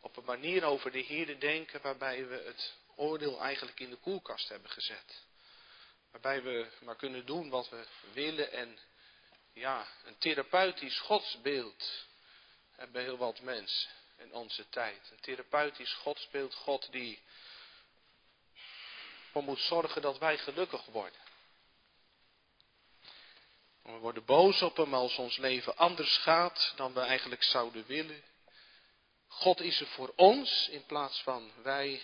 op 0.00 0.16
een 0.16 0.24
manier 0.24 0.64
over 0.64 0.90
de 0.90 0.98
Heer 0.98 1.40
denken 1.40 1.80
waarbij 1.80 2.26
we 2.26 2.42
het 2.44 2.74
oordeel 2.96 3.40
eigenlijk 3.40 3.80
in 3.80 3.90
de 3.90 3.96
koelkast 3.96 4.48
hebben 4.48 4.70
gezet. 4.70 5.22
Waarbij 6.10 6.42
we 6.42 6.70
maar 6.80 6.96
kunnen 6.96 7.26
doen 7.26 7.48
wat 7.48 7.68
we 7.68 7.86
willen 8.12 8.52
en 8.52 8.78
ja, 9.52 9.86
een 10.04 10.18
therapeutisch 10.18 10.98
godsbeeld 10.98 12.06
hebben 12.74 13.02
heel 13.02 13.16
wat 13.16 13.40
mensen 13.40 13.90
in 14.16 14.32
onze 14.32 14.68
tijd. 14.68 15.10
Een 15.10 15.20
therapeutisch 15.20 15.92
godsbeeld, 15.92 16.54
God 16.54 16.92
die 16.92 17.22
ervoor 19.30 19.48
moet 19.48 19.60
zorgen 19.60 20.02
dat 20.02 20.18
wij 20.18 20.38
gelukkig 20.38 20.84
worden. 20.84 21.20
We 23.82 23.92
worden 23.92 24.24
boos 24.24 24.62
op 24.62 24.76
hem 24.76 24.94
als 24.94 25.16
ons 25.16 25.36
leven 25.36 25.76
anders 25.76 26.16
gaat 26.16 26.72
dan 26.76 26.92
we 26.94 27.00
eigenlijk 27.00 27.42
zouden 27.42 27.86
willen. 27.86 28.22
God 29.26 29.60
is 29.60 29.80
er 29.80 29.86
voor 29.86 30.12
ons 30.16 30.68
in 30.68 30.86
plaats 30.86 31.22
van 31.22 31.52
wij 31.62 32.02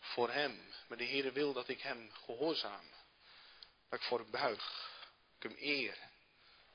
voor 0.00 0.30
hem. 0.30 0.72
Maar 0.88 0.98
de 0.98 1.04
Heer 1.04 1.32
wil 1.32 1.52
dat 1.52 1.68
ik 1.68 1.80
hem 1.80 2.10
gehoorzaam. 2.24 2.90
Dat 3.88 4.00
ik 4.00 4.06
voor 4.06 4.18
hem 4.18 4.30
buig. 4.30 4.90
Ik 5.36 5.42
hem 5.42 5.56
eer. 5.58 5.98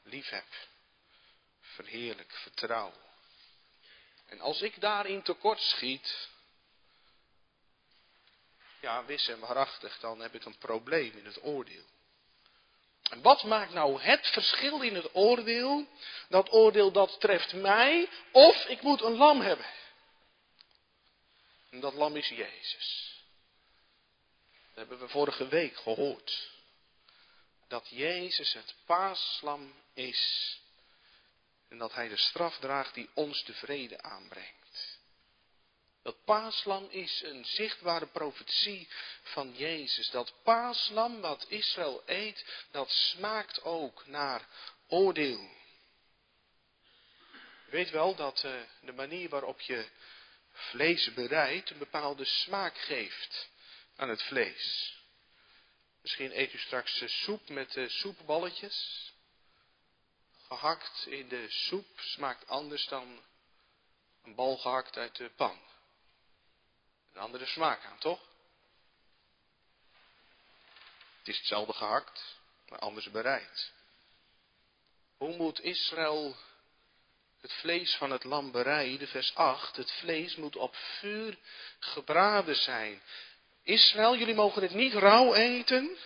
Lief 0.04 0.30
heb. 0.30 0.48
Verheerlijk. 1.60 2.32
Vertrouw. 2.32 2.94
En 4.26 4.40
als 4.40 4.62
ik 4.62 4.82
daarin 4.82 5.22
tekort 5.22 5.60
schiet. 5.60 6.30
Ja, 8.82 9.06
wis 9.06 9.28
en 9.28 9.40
waarachtig, 9.40 10.00
dan 10.00 10.20
heb 10.20 10.36
ik 10.36 10.46
een 10.46 10.58
probleem 10.58 11.18
in 11.18 11.26
het 11.26 11.44
oordeel. 11.44 11.86
En 13.10 13.22
wat 13.22 13.44
maakt 13.44 13.74
nou 13.74 14.02
het 14.02 14.28
verschil 14.28 14.82
in 14.82 14.96
het 14.96 15.16
oordeel? 15.16 15.88
Dat 16.30 16.52
oordeel 16.52 16.92
dat 16.92 17.20
treft 17.20 17.54
mij 17.54 18.10
of 18.32 18.66
ik 18.66 18.82
moet 18.82 19.02
een 19.02 19.16
lam 19.16 19.42
hebben. 19.42 19.66
En 21.70 21.80
dat 21.80 21.94
lam 21.94 22.16
is 22.16 22.28
Jezus. 22.28 23.16
Dat 24.52 24.76
hebben 24.76 25.00
we 25.00 25.08
vorige 25.08 25.48
week 25.48 25.76
gehoord. 25.76 26.50
Dat 27.68 27.88
Jezus 27.90 28.54
het 28.54 28.76
paaslam 28.86 29.74
is. 29.94 30.60
En 31.70 31.78
dat 31.78 31.94
hij 31.94 32.08
de 32.08 32.18
straf 32.18 32.58
draagt 32.58 32.94
die 32.94 33.10
ons 33.14 33.44
de 33.44 33.54
vrede 33.54 34.02
aanbrengt. 34.02 34.61
Dat 36.04 36.24
paaslam 36.26 36.88
is 36.90 37.22
een 37.24 37.46
zichtbare 37.46 38.08
profetie 38.08 38.88
van 39.22 39.54
Jezus. 39.56 40.10
Dat 40.10 40.34
paaslam 40.44 41.22
wat 41.22 41.46
Israël 41.50 42.04
eet, 42.06 42.46
dat 42.72 42.90
smaakt 42.90 43.64
ook 43.64 44.06
naar 44.06 44.48
oordeel. 44.88 45.50
Je 47.66 47.78
weet 47.78 47.90
wel 47.90 48.16
dat 48.16 48.44
uh, 48.44 48.62
de 48.82 48.92
manier 48.92 49.30
waarop 49.30 49.62
je 49.62 49.90
vlees 50.52 51.14
bereidt 51.14 51.70
een 51.70 51.78
bepaalde 51.78 52.26
smaak 52.26 52.78
geeft 52.78 53.50
aan 53.96 54.10
het 54.10 54.24
vlees. 54.24 54.96
Misschien 56.02 56.40
eet 56.40 56.54
u 56.54 56.58
straks 56.58 57.02
uh, 57.02 57.10
soep 57.10 57.50
met 57.50 57.76
uh, 57.76 57.90
soepballetjes. 57.90 59.10
Gehakt 60.48 61.06
in 61.06 61.28
de 61.28 61.46
soep 61.50 62.00
smaakt 62.00 62.48
anders 62.48 62.88
dan 62.88 63.24
een 64.24 64.36
bal 64.36 64.58
gehakt 64.58 64.98
uit 64.98 65.16
de 65.16 65.30
pan 65.30 65.70
een 67.14 67.22
andere 67.22 67.46
smaak 67.46 67.86
aan, 67.86 67.98
toch? 67.98 68.20
Het 71.20 71.28
is 71.28 71.38
hetzelfde 71.38 71.74
gehakt, 71.74 72.36
maar 72.70 72.80
anders 72.80 73.12
bereid. 73.12 73.72
Hoe 75.18 75.36
moet 75.36 75.62
Israël 75.62 76.36
het 77.42 77.54
vlees 77.54 77.96
van 77.96 78.12
het 78.12 78.24
lam 78.24 78.52
bereiden? 78.52 79.08
Vers 79.08 79.36
8. 79.36 79.76
Het 79.76 79.92
vlees 79.92 80.36
moet 80.36 80.56
op 80.56 80.76
vuur 80.76 81.38
gebraden 81.80 82.56
zijn. 82.56 83.02
Israël, 83.64 84.16
jullie 84.16 84.36
mogen 84.36 84.62
het 84.62 84.74
niet 84.74 84.94
rauw 84.94 85.34
eten. 85.34 85.98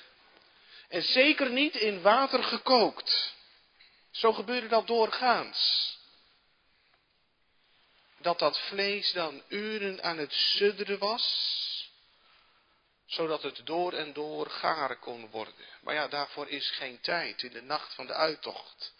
En 0.89 1.03
zeker 1.03 1.49
niet 1.49 1.75
in 1.75 2.01
water 2.01 2.43
gekookt. 2.43 3.33
Zo 4.11 4.33
gebeurde 4.33 4.67
dat 4.67 4.87
doorgaans 4.87 5.93
dat 8.25 8.39
dat 8.39 8.59
vlees 8.59 9.11
dan 9.11 9.41
uren 9.47 10.03
aan 10.03 10.17
het 10.17 10.33
sudderen 10.33 10.99
was, 10.99 11.25
zodat 13.05 13.43
het 13.43 13.61
door 13.63 13.93
en 13.93 14.13
door 14.13 14.49
garen 14.49 14.99
kon 14.99 15.29
worden. 15.29 15.65
Maar 15.81 15.93
ja, 15.93 16.07
daarvoor 16.07 16.47
is 16.47 16.69
geen 16.69 16.99
tijd 17.01 17.43
in 17.43 17.51
de 17.51 17.61
nacht 17.61 17.93
van 17.93 18.07
de 18.07 18.13
uittocht. 18.13 18.93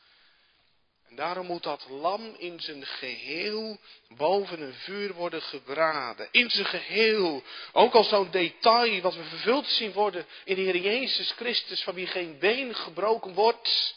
En 1.10 1.16
daarom 1.16 1.46
moet 1.46 1.64
dat 1.64 1.90
lam 1.90 2.36
in 2.38 2.60
zijn 2.60 2.86
geheel 2.86 3.80
boven 4.08 4.62
een 4.62 4.74
vuur 4.74 5.14
worden 5.14 5.42
gebraden. 5.42 6.28
In 6.32 6.50
zijn 6.50 6.66
geheel. 6.66 7.44
Ook 7.72 7.94
al 7.94 8.04
zo'n 8.04 8.32
detail 8.32 9.02
wat 9.02 9.16
we 9.16 9.24
vervuld 9.24 9.68
zien 9.68 9.92
worden 9.92 10.26
in 10.44 10.56
de 10.56 10.62
Heer 10.62 10.78
Jezus 10.78 11.32
Christus, 11.32 11.84
van 11.84 11.94
wie 11.94 12.08
geen 12.08 12.40
been 12.40 12.76
gebroken 12.76 13.34
wordt. 13.34 13.96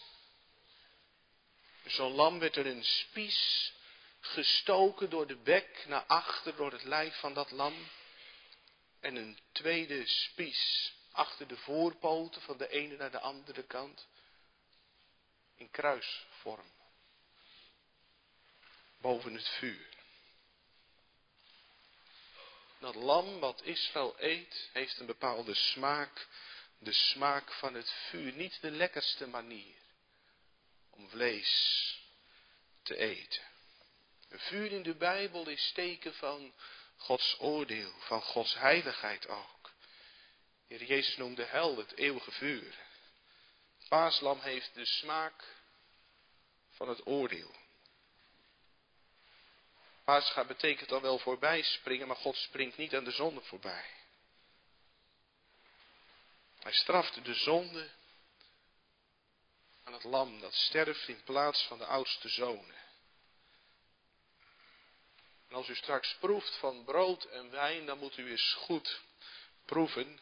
Zo'n 1.87 2.15
lam 2.15 2.39
werd 2.39 2.57
er 2.57 2.67
een 2.67 2.85
spies 2.85 3.73
gestoken 4.29 5.11
door 5.11 5.27
de 5.27 5.37
bek 5.37 5.85
naar 5.87 6.05
achter, 6.05 6.57
door 6.57 6.73
het 6.73 6.85
lijf 6.85 7.19
van 7.21 7.35
dat 7.35 7.51
lam. 7.51 7.89
En 9.01 9.17
een 9.17 9.39
tweede 9.53 10.07
spies 10.07 10.93
achter 11.13 11.49
de 11.49 11.57
voorpoten 11.57 12.43
van 12.43 12.57
de 12.57 12.69
ene 12.69 12.97
naar 12.97 13.11
de 13.11 13.21
andere 13.21 13.63
kant. 13.63 14.07
In 15.55 15.71
kruisvorm. 15.71 16.73
Boven 19.01 19.35
het 19.35 19.49
vuur. 19.49 19.89
Dat 22.79 22.95
lam 22.95 23.39
wat 23.39 23.63
Israël 23.63 24.15
eet, 24.19 24.69
heeft 24.73 24.99
een 24.99 25.07
bepaalde 25.07 25.55
smaak. 25.55 26.29
De 26.79 26.93
smaak 26.93 27.53
van 27.53 27.75
het 27.75 27.91
vuur. 27.91 28.33
Niet 28.33 28.61
de 28.61 28.71
lekkerste 28.71 29.27
manier 29.27 29.77
om 30.91 31.09
vlees 31.09 31.53
te 32.83 32.97
eten. 32.97 33.48
Een 34.29 34.39
vuur 34.39 34.73
in 34.73 34.83
de 34.83 34.95
Bijbel 34.95 35.49
is 35.49 35.73
teken 35.73 36.15
van 36.15 36.55
Gods 36.97 37.37
oordeel, 37.41 37.93
van 37.99 38.23
Gods 38.23 38.55
heiligheid 38.55 39.29
ook. 39.29 39.73
Heer 40.67 40.85
Jezus 40.85 41.17
noemde 41.17 41.45
hel 41.45 41.77
het 41.77 41.97
eeuwige 41.97 42.31
vuur. 42.31 42.79
Paaslam 43.89 44.41
heeft 44.41 44.75
de 44.75 44.87
smaak 44.87 45.45
van 46.71 46.89
het 46.89 47.07
oordeel. 47.07 47.55
Paascha 50.05 50.45
betekent 50.45 50.89
dan 50.89 51.03
wel 51.03 51.19
voorbij 51.19 51.63
springen, 51.63 52.07
maar 52.07 52.17
God 52.17 52.37
springt 52.37 52.77
niet 52.77 52.95
aan 52.95 53.05
de 53.05 53.11
zonde 53.11 53.41
voorbij. 53.41 53.85
Hij 56.59 56.73
straft 56.73 57.25
de 57.25 57.35
zonde 57.35 57.91
aan 59.85 59.93
het 59.93 60.05
lam 60.05 60.41
dat 60.41 60.55
sterft 60.55 61.09
in 61.09 61.23
plaats 61.25 61.63
van 61.63 61.79
de 61.79 61.87
oudste 61.87 62.29
zonen. 62.29 62.88
En 65.49 65.55
als 65.55 65.69
u 65.69 65.75
straks 65.75 66.17
proeft 66.21 66.57
van 66.57 66.85
brood 66.85 67.25
en 67.25 67.51
wijn, 67.51 67.87
dan 67.87 67.99
moet 67.99 68.17
u 68.17 68.31
eens 68.31 68.53
goed 68.53 69.01
proeven. 69.65 70.21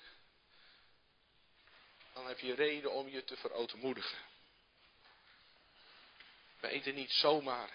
Dan 2.12 2.26
heb 2.26 2.38
je 2.38 2.54
reden 2.54 2.92
om 2.92 3.08
je 3.08 3.24
te 3.24 3.36
verootmoedigen. 3.36 4.18
We 6.60 6.68
eten 6.68 6.94
niet 6.94 7.12
zomaar 7.12 7.70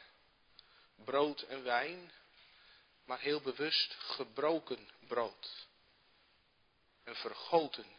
brood 0.95 1.41
en 1.41 1.63
wijn, 1.63 2.11
maar 3.05 3.19
heel 3.19 3.41
bewust 3.41 3.93
gebroken 3.93 4.89
brood. 5.07 5.67
En 7.03 7.15
vergoten 7.15 7.95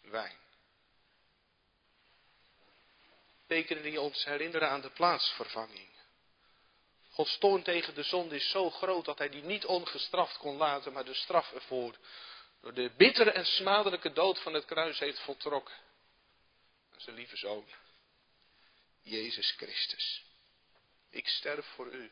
wijn. 0.00 0.38
Tekenen 3.46 3.82
die 3.82 4.00
ons 4.00 4.24
herinneren 4.24 4.70
aan 4.70 4.80
de 4.80 4.90
plaatsvervanging. 4.90 5.89
Gods 7.20 7.38
toorn 7.38 7.62
tegen 7.62 7.94
de 7.94 8.02
zonde 8.02 8.34
is 8.34 8.50
zo 8.50 8.70
groot 8.70 9.04
dat 9.04 9.18
hij 9.18 9.28
die 9.28 9.42
niet 9.42 9.66
ongestraft 9.66 10.36
kon 10.36 10.56
laten, 10.56 10.92
maar 10.92 11.04
de 11.04 11.14
straf 11.14 11.52
ervoor 11.52 11.96
door 12.60 12.74
de 12.74 12.90
bittere 12.96 13.30
en 13.30 13.44
smadelijke 13.44 14.12
dood 14.12 14.38
van 14.38 14.54
het 14.54 14.64
kruis 14.64 14.98
heeft 14.98 15.20
voltrokken. 15.20 15.74
Zijn 16.96 17.16
lieve 17.16 17.36
zoon, 17.36 17.64
Jezus 19.02 19.50
Christus. 19.50 20.24
Ik 21.10 21.28
sterf 21.28 21.66
voor 21.66 21.92
u, 21.92 22.10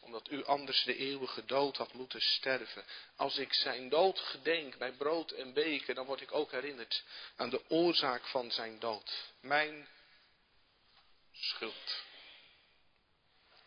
omdat 0.00 0.30
u 0.30 0.44
anders 0.44 0.84
de 0.84 0.96
eeuwige 0.96 1.44
dood 1.44 1.76
had 1.76 1.92
moeten 1.92 2.20
sterven. 2.20 2.84
Als 3.16 3.36
ik 3.36 3.52
zijn 3.52 3.88
dood 3.88 4.18
gedenk 4.18 4.78
bij 4.78 4.92
brood 4.92 5.30
en 5.30 5.52
beker, 5.52 5.94
dan 5.94 6.06
word 6.06 6.20
ik 6.20 6.32
ook 6.32 6.50
herinnerd 6.50 7.04
aan 7.36 7.50
de 7.50 7.70
oorzaak 7.70 8.26
van 8.26 8.50
zijn 8.50 8.78
dood. 8.78 9.32
Mijn 9.40 9.88
schuld. 11.32 12.06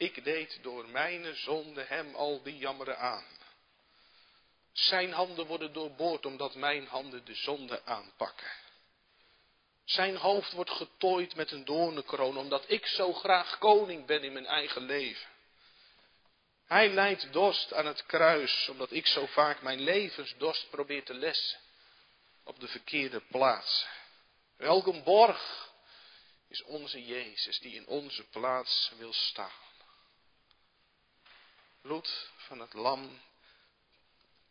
Ik 0.02 0.24
deed 0.24 0.60
door 0.62 0.90
mijn 0.90 1.36
zonde 1.36 1.84
hem 1.84 2.16
al 2.16 2.42
die 2.44 2.58
jammeren 2.58 2.98
aan. 2.98 3.26
Zijn 4.72 5.12
handen 5.12 5.46
worden 5.46 5.74
doorboord 5.74 6.26
omdat 6.26 6.56
mijn 6.56 6.88
handen 6.88 7.26
de 7.26 7.36
zonde 7.36 7.86
aanpakken. 7.86 8.52
Zijn 9.86 10.16
hoofd 10.16 10.52
wordt 10.52 10.72
getooid 10.72 11.36
met 11.36 11.52
een 11.52 11.66
doornenkroon 11.66 12.38
omdat 12.38 12.64
ik 12.68 12.86
zo 12.86 13.14
graag 13.14 13.58
koning 13.58 14.06
ben 14.06 14.24
in 14.24 14.34
mijn 14.34 14.46
eigen 14.46 14.82
leven. 14.82 15.30
Hij 16.66 16.90
lijdt 16.90 17.34
dorst 17.34 17.74
aan 17.74 17.86
het 17.86 18.06
kruis 18.06 18.68
omdat 18.70 18.92
ik 18.92 19.08
zo 19.08 19.26
vaak 19.26 19.62
mijn 19.62 19.80
levensdorst 19.80 20.70
probeer 20.70 21.04
te 21.04 21.14
lessen 21.14 21.60
op 22.44 22.60
de 22.60 22.68
verkeerde 22.68 23.20
plaats. 23.20 23.88
Welke 24.58 25.02
borg 25.02 25.70
is 26.48 26.64
onze 26.64 27.06
Jezus 27.06 27.60
die 27.60 27.76
in 27.76 27.88
onze 27.88 28.24
plaats 28.24 28.92
wil 28.98 29.14
staan 29.14 29.70
bloed 31.82 32.30
van 32.36 32.60
het 32.60 32.74
lam, 32.74 33.22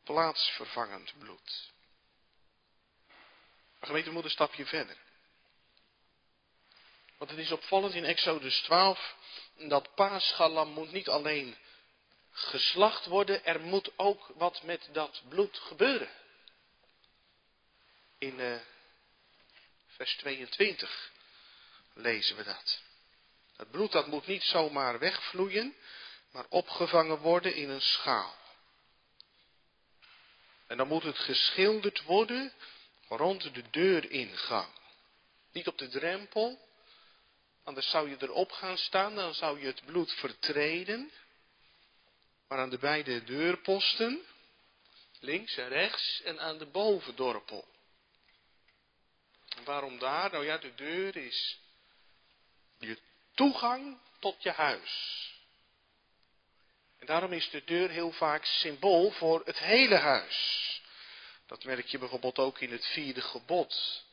plaatsvervangend 0.04 1.18
bloed. 1.18 1.72
Maar 3.78 3.88
gemeente 3.88 4.10
moet 4.10 4.24
een 4.24 4.30
stapje 4.30 4.66
verder. 4.66 4.96
Want 7.18 7.30
het 7.30 7.40
is 7.40 7.52
opvallend 7.52 7.94
in 7.94 8.04
Exodus 8.04 8.60
12 8.60 9.16
dat 9.56 9.94
paasgalam 9.94 10.68
moet 10.68 10.92
niet 10.92 11.08
alleen 11.08 11.56
geslacht 12.30 13.06
worden, 13.06 13.44
er 13.44 13.60
moet 13.60 13.90
ook 13.96 14.32
wat 14.34 14.62
met 14.62 14.88
dat 14.92 15.22
bloed 15.28 15.58
gebeuren. 15.58 16.10
In 18.18 18.38
uh, 18.38 18.60
vers 19.86 20.16
22 20.16 21.10
lezen 21.92 22.36
we 22.36 22.44
dat. 22.44 22.80
Het 23.56 23.70
bloed 23.70 23.92
dat 23.92 24.06
moet 24.06 24.26
niet 24.26 24.42
zomaar 24.42 24.98
wegvloeien, 24.98 25.76
maar 26.32 26.46
opgevangen 26.48 27.18
worden 27.18 27.54
in 27.54 27.68
een 27.68 27.80
schaal. 27.80 28.34
En 30.66 30.76
dan 30.76 30.88
moet 30.88 31.02
het 31.02 31.18
geschilderd 31.18 32.02
worden 32.02 32.52
rond 33.08 33.54
de 33.54 33.70
deuringang. 33.70 34.68
Niet 35.52 35.66
op 35.66 35.78
de 35.78 35.88
drempel, 35.88 36.68
anders 37.64 37.90
zou 37.90 38.10
je 38.10 38.16
erop 38.20 38.50
gaan 38.50 38.78
staan, 38.78 39.14
dan 39.14 39.34
zou 39.34 39.60
je 39.60 39.66
het 39.66 39.84
bloed 39.84 40.12
vertreden. 40.12 41.12
Maar 42.48 42.58
aan 42.58 42.70
de 42.70 42.78
beide 42.78 43.24
deurposten, 43.24 44.20
links 45.20 45.56
en 45.56 45.68
rechts, 45.68 46.22
en 46.24 46.40
aan 46.40 46.58
de 46.58 46.66
bovendorpel. 46.66 47.68
En 49.56 49.64
waarom 49.64 49.98
daar? 49.98 50.30
Nou 50.30 50.44
ja, 50.44 50.58
de 50.58 50.74
deur 50.74 51.16
is 51.16 51.58
je 52.78 52.98
toegang 53.34 53.98
tot 54.18 54.42
je 54.42 54.50
huis. 54.50 55.28
En 57.00 57.06
daarom 57.06 57.32
is 57.32 57.50
de 57.50 57.64
deur 57.64 57.90
heel 57.90 58.12
vaak 58.12 58.44
symbool 58.44 59.10
voor 59.10 59.42
het 59.44 59.58
hele 59.58 59.96
huis. 59.96 60.80
Dat 61.46 61.64
merk 61.64 61.86
je 61.86 61.98
bijvoorbeeld 61.98 62.38
ook 62.38 62.60
in 62.60 62.72
het 62.72 62.86
vierde 62.86 63.20
gebod. 63.20 64.04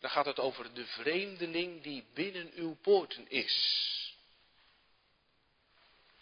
Dan 0.00 0.10
gaat 0.10 0.26
het 0.26 0.38
over 0.38 0.74
de 0.74 0.86
vreemdeling 0.86 1.82
die 1.82 2.04
binnen 2.14 2.52
uw 2.54 2.76
poorten 2.82 3.30
is. 3.30 3.86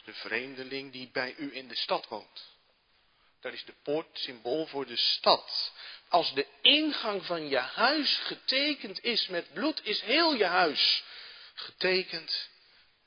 De 0.05 0.15
vreemdeling 0.15 0.93
die 0.93 1.11
bij 1.13 1.35
u 1.39 1.57
in 1.57 1.69
de 1.69 1.77
stad 1.77 2.09
woont. 2.09 2.55
Daar 3.41 3.53
is 3.53 3.65
de 3.65 3.75
poort 3.83 4.19
symbool 4.19 4.67
voor 4.67 4.87
de 4.87 4.97
stad. 4.97 5.73
Als 6.09 6.35
de 6.35 6.47
ingang 6.61 7.27
van 7.27 7.49
je 7.49 7.59
huis 7.59 8.17
getekend 8.17 9.05
is 9.05 9.27
met 9.27 9.53
bloed, 9.53 9.85
is 9.85 10.01
heel 10.01 10.35
je 10.35 10.47
huis 10.47 11.05
getekend 11.55 12.49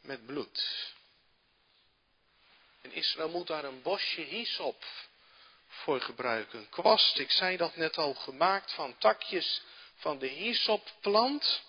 met 0.02 0.26
bloed. 0.26 0.94
En 2.90 2.96
Israël 2.96 3.30
moet 3.30 3.48
daar 3.48 3.64
een 3.64 3.82
bosje 3.82 4.22
hyssop 4.22 4.86
voor 5.68 6.02
gebruiken. 6.02 6.60
Een 6.60 6.70
kwast, 6.70 7.20
ik 7.20 7.32
zei 7.32 7.58
dat 7.58 7.76
net 7.76 7.98
al, 7.98 8.14
gemaakt 8.14 8.74
van 8.74 8.98
takjes 8.98 9.62
van 9.96 10.20
de 10.20 10.28
hysopplant, 10.28 11.64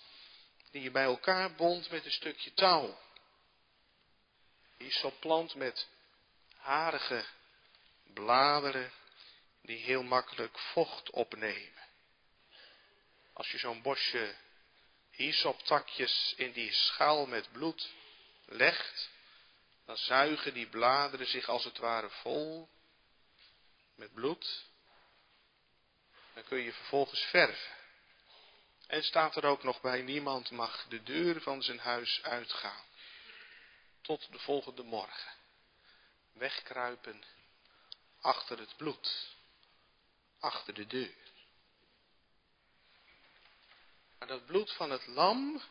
die 0.71 0.81
je 0.81 0.91
bij 0.91 1.03
elkaar 1.03 1.55
bond 1.55 1.89
met 1.89 2.05
een 2.05 2.11
stukje 2.11 2.53
touw. 2.53 2.97
Hysopplant 4.77 5.55
met 5.55 5.87
harige 6.57 7.25
bladeren 8.13 8.91
die 9.61 9.77
heel 9.77 10.03
makkelijk 10.03 10.59
vocht 10.59 11.09
opnemen. 11.09 11.83
Als 13.33 13.51
je 13.51 13.57
zo'n 13.57 13.81
bosje 13.81 14.35
hyssoptakjes 15.11 16.33
in 16.37 16.51
die 16.51 16.73
schaal 16.73 17.25
met 17.25 17.51
bloed 17.51 17.89
legt, 18.45 19.09
dan 19.91 19.99
zuigen 19.99 20.53
die 20.53 20.67
bladeren 20.67 21.27
zich 21.27 21.47
als 21.47 21.63
het 21.63 21.77
ware 21.77 22.09
vol 22.09 22.69
met 23.95 24.13
bloed. 24.13 24.65
Dan 26.33 26.43
kun 26.43 26.57
je 26.57 26.73
vervolgens 26.73 27.21
verven. 27.21 27.75
En 28.87 29.03
staat 29.03 29.35
er 29.35 29.45
ook 29.45 29.63
nog 29.63 29.81
bij, 29.81 30.01
niemand 30.01 30.51
mag 30.51 30.85
de 30.87 31.03
deur 31.03 31.41
van 31.41 31.63
zijn 31.63 31.79
huis 31.79 32.23
uitgaan. 32.23 32.83
tot 34.01 34.31
de 34.31 34.39
volgende 34.39 34.83
morgen. 34.83 35.31
Wegkruipen 36.33 37.23
achter 38.21 38.59
het 38.59 38.77
bloed, 38.77 39.35
achter 40.39 40.73
de 40.73 40.87
deur. 40.87 41.31
Maar 44.19 44.27
dat 44.27 44.45
bloed 44.45 44.71
van 44.71 44.91
het 44.91 45.07
lam 45.07 45.61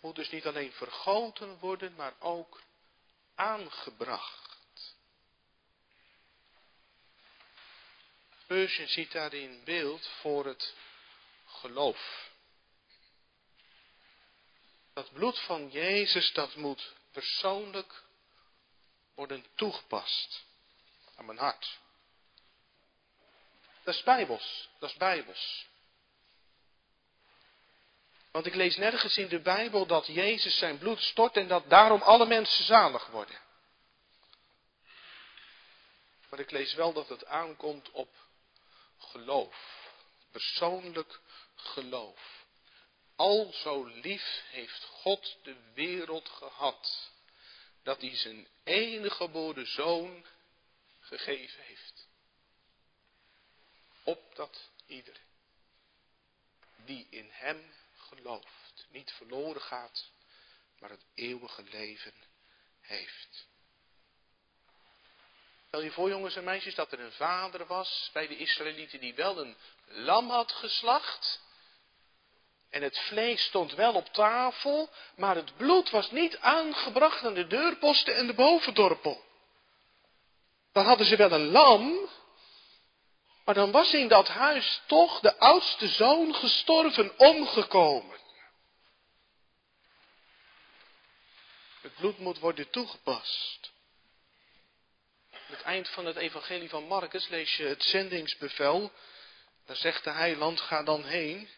moet 0.00 0.14
dus 0.14 0.30
niet 0.30 0.46
alleen 0.46 0.72
vergoten 0.72 1.58
worden, 1.58 1.94
maar 1.94 2.14
ook 2.18 2.66
aangebracht. 3.38 4.96
Spurgeon 8.42 8.88
ziet 8.88 9.12
daarin 9.12 9.64
beeld 9.64 10.06
voor 10.20 10.46
het 10.46 10.74
geloof. 11.46 12.30
Dat 14.92 15.12
bloed 15.12 15.38
van 15.38 15.70
Jezus, 15.70 16.32
dat 16.32 16.54
moet 16.54 16.92
persoonlijk 17.12 18.02
worden 19.14 19.46
toegepast 19.54 20.44
aan 21.16 21.26
mijn 21.26 21.38
hart. 21.38 21.78
Dat 23.84 23.94
is 23.94 24.02
bijbels, 24.02 24.68
dat 24.78 24.90
is 24.90 24.96
bijbels. 24.96 25.67
Want 28.30 28.46
ik 28.46 28.54
lees 28.54 28.76
nergens 28.76 29.16
in 29.16 29.28
de 29.28 29.40
Bijbel 29.40 29.86
dat 29.86 30.06
Jezus 30.06 30.58
zijn 30.58 30.78
bloed 30.78 31.00
stort 31.00 31.36
en 31.36 31.48
dat 31.48 31.70
daarom 31.70 32.02
alle 32.02 32.26
mensen 32.26 32.64
zalig 32.64 33.06
worden. 33.06 33.40
Maar 36.28 36.40
ik 36.40 36.50
lees 36.50 36.74
wel 36.74 36.92
dat 36.92 37.08
het 37.08 37.26
aankomt 37.26 37.90
op 37.90 38.16
geloof. 38.98 39.86
Persoonlijk 40.30 41.20
geloof. 41.54 42.46
Al 43.16 43.52
zo 43.52 43.84
lief 43.84 44.42
heeft 44.50 44.84
God 44.84 45.36
de 45.42 45.56
wereld 45.74 46.28
gehad, 46.28 47.10
dat 47.82 48.00
hij 48.00 48.16
zijn 48.16 48.48
enige 48.64 49.14
geboren 49.14 49.66
zoon 49.66 50.24
gegeven 51.00 51.62
heeft. 51.62 52.08
Opdat 54.02 54.70
ieder 54.86 55.20
die 56.76 57.06
in 57.10 57.28
hem 57.30 57.72
gelooft, 58.08 58.86
niet 58.90 59.12
verloren 59.12 59.60
gaat, 59.60 60.10
maar 60.78 60.90
het 60.90 61.04
eeuwige 61.14 61.62
leven 61.70 62.14
heeft. 62.80 63.46
Stel 65.66 65.82
je 65.82 65.90
voor, 65.90 66.08
jongens 66.08 66.36
en 66.36 66.44
meisjes, 66.44 66.74
dat 66.74 66.92
er 66.92 67.00
een 67.00 67.12
vader 67.12 67.66
was 67.66 68.10
bij 68.12 68.26
de 68.26 68.36
Israëlieten 68.36 69.00
die 69.00 69.14
wel 69.14 69.38
een 69.38 69.56
lam 69.86 70.30
had 70.30 70.52
geslacht. 70.52 71.40
En 72.70 72.82
het 72.82 72.98
vlees 72.98 73.44
stond 73.44 73.74
wel 73.74 73.94
op 73.94 74.06
tafel, 74.06 74.90
maar 75.16 75.36
het 75.36 75.56
bloed 75.56 75.90
was 75.90 76.10
niet 76.10 76.38
aangebracht 76.38 77.24
aan 77.24 77.34
de 77.34 77.46
deurposten 77.46 78.16
en 78.16 78.26
de 78.26 78.34
bovendorpel. 78.34 79.24
Dan 80.72 80.84
hadden 80.84 81.06
ze 81.06 81.16
wel 81.16 81.32
een 81.32 81.50
lam, 81.50 82.08
maar 83.48 83.56
dan 83.56 83.70
was 83.70 83.94
in 83.94 84.08
dat 84.08 84.28
huis 84.28 84.82
toch 84.86 85.20
de 85.20 85.38
oudste 85.38 85.88
zoon 85.88 86.34
gestorven, 86.34 87.18
omgekomen. 87.18 88.18
Het 91.80 91.94
bloed 91.94 92.18
moet 92.18 92.38
worden 92.38 92.70
toegepast. 92.70 93.70
Aan 95.32 95.40
het 95.46 95.62
eind 95.62 95.88
van 95.88 96.06
het 96.06 96.16
evangelie 96.16 96.68
van 96.68 96.84
Marcus 96.84 97.28
lees 97.28 97.56
je 97.56 97.64
het 97.64 97.82
zendingsbevel. 97.82 98.92
Daar 99.66 99.76
zegt 99.76 100.04
de 100.04 100.10
heiland, 100.10 100.60
ga 100.60 100.82
dan 100.82 101.04
heen 101.04 101.48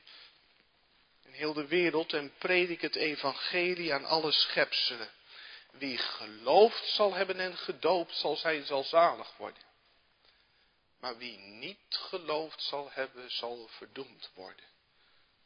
in 1.24 1.32
heel 1.32 1.52
de 1.52 1.66
wereld 1.66 2.12
en 2.12 2.32
predik 2.38 2.80
het 2.80 2.96
evangelie 2.96 3.94
aan 3.94 4.04
alle 4.04 4.32
schepselen. 4.32 5.10
Wie 5.70 5.98
gelooft 5.98 6.86
zal 6.86 7.14
hebben 7.14 7.40
en 7.40 7.56
gedoopt 7.56 8.14
zal 8.14 8.36
zijn, 8.36 8.64
zal 8.64 8.84
zalig 8.84 9.36
worden. 9.36 9.69
Maar 11.00 11.16
wie 11.16 11.38
niet 11.38 11.78
geloofd 11.88 12.62
zal 12.62 12.90
hebben, 12.90 13.30
zal 13.30 13.68
verdoemd 13.68 14.30
worden. 14.34 14.64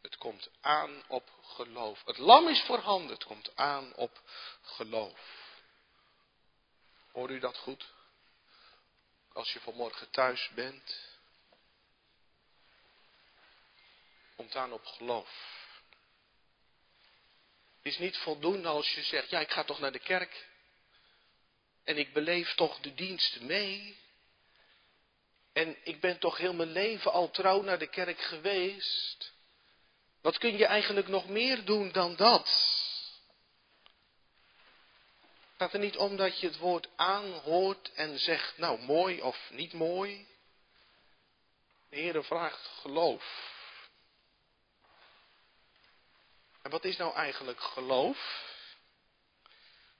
Het 0.02 0.16
komt 0.16 0.50
aan 0.60 1.02
op 1.08 1.30
geloof. 1.42 2.02
Het 2.04 2.18
lam 2.18 2.48
is 2.48 2.62
voorhanden, 2.62 3.10
het 3.10 3.24
komt 3.24 3.56
aan 3.56 3.94
op 3.94 4.22
geloof. 4.62 5.42
Hoor 7.12 7.30
u 7.30 7.38
dat 7.38 7.56
goed? 7.56 7.86
Als 9.32 9.52
je 9.52 9.60
vanmorgen 9.60 10.10
thuis 10.10 10.50
bent, 10.54 11.12
komt 14.36 14.56
aan 14.56 14.72
op 14.72 14.86
geloof. 14.86 15.52
Het 17.76 17.92
is 17.92 17.98
niet 17.98 18.16
voldoende 18.16 18.68
als 18.68 18.94
je 18.94 19.02
zegt, 19.02 19.30
ja 19.30 19.40
ik 19.40 19.50
ga 19.50 19.64
toch 19.64 19.78
naar 19.78 19.92
de 19.92 19.98
kerk. 19.98 20.48
En 21.84 21.98
ik 21.98 22.12
beleef 22.12 22.54
toch 22.54 22.80
de 22.80 22.94
diensten 22.94 23.46
mee. 23.46 24.02
En 25.54 25.76
ik 25.82 26.00
ben 26.00 26.18
toch 26.18 26.36
heel 26.36 26.54
mijn 26.54 26.72
leven 26.72 27.12
al 27.12 27.30
trouw 27.30 27.62
naar 27.62 27.78
de 27.78 27.86
kerk 27.86 28.20
geweest. 28.20 29.32
Wat 30.20 30.38
kun 30.38 30.56
je 30.56 30.66
eigenlijk 30.66 31.08
nog 31.08 31.28
meer 31.28 31.64
doen 31.64 31.92
dan 31.92 32.16
dat? 32.16 32.48
Het 35.38 35.62
gaat 35.62 35.72
er 35.72 35.78
niet 35.78 35.96
om 35.96 36.16
dat 36.16 36.40
je 36.40 36.46
het 36.46 36.58
woord 36.58 36.88
aanhoort 36.96 37.92
en 37.92 38.18
zegt, 38.18 38.58
nou 38.58 38.80
mooi 38.80 39.22
of 39.22 39.50
niet 39.50 39.72
mooi. 39.72 40.26
De 41.88 41.96
Heer 41.96 42.24
vraagt 42.24 42.66
geloof. 42.66 43.52
En 46.62 46.70
wat 46.70 46.84
is 46.84 46.96
nou 46.96 47.14
eigenlijk 47.14 47.60
geloof? 47.60 48.52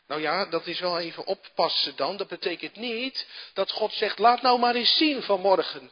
Nou 0.07 0.21
ja, 0.21 0.47
dat 0.47 0.67
is 0.67 0.81
wel 0.81 0.99
even 0.99 1.27
oppassen 1.27 1.97
dan. 1.97 2.17
Dat 2.17 2.29
betekent 2.29 2.77
niet 2.77 3.27
dat 3.53 3.71
God 3.71 3.93
zegt, 3.93 4.19
laat 4.19 4.43
nou 4.43 4.59
maar 4.59 4.75
eens 4.75 4.97
zien 4.97 5.23
vanmorgen 5.23 5.91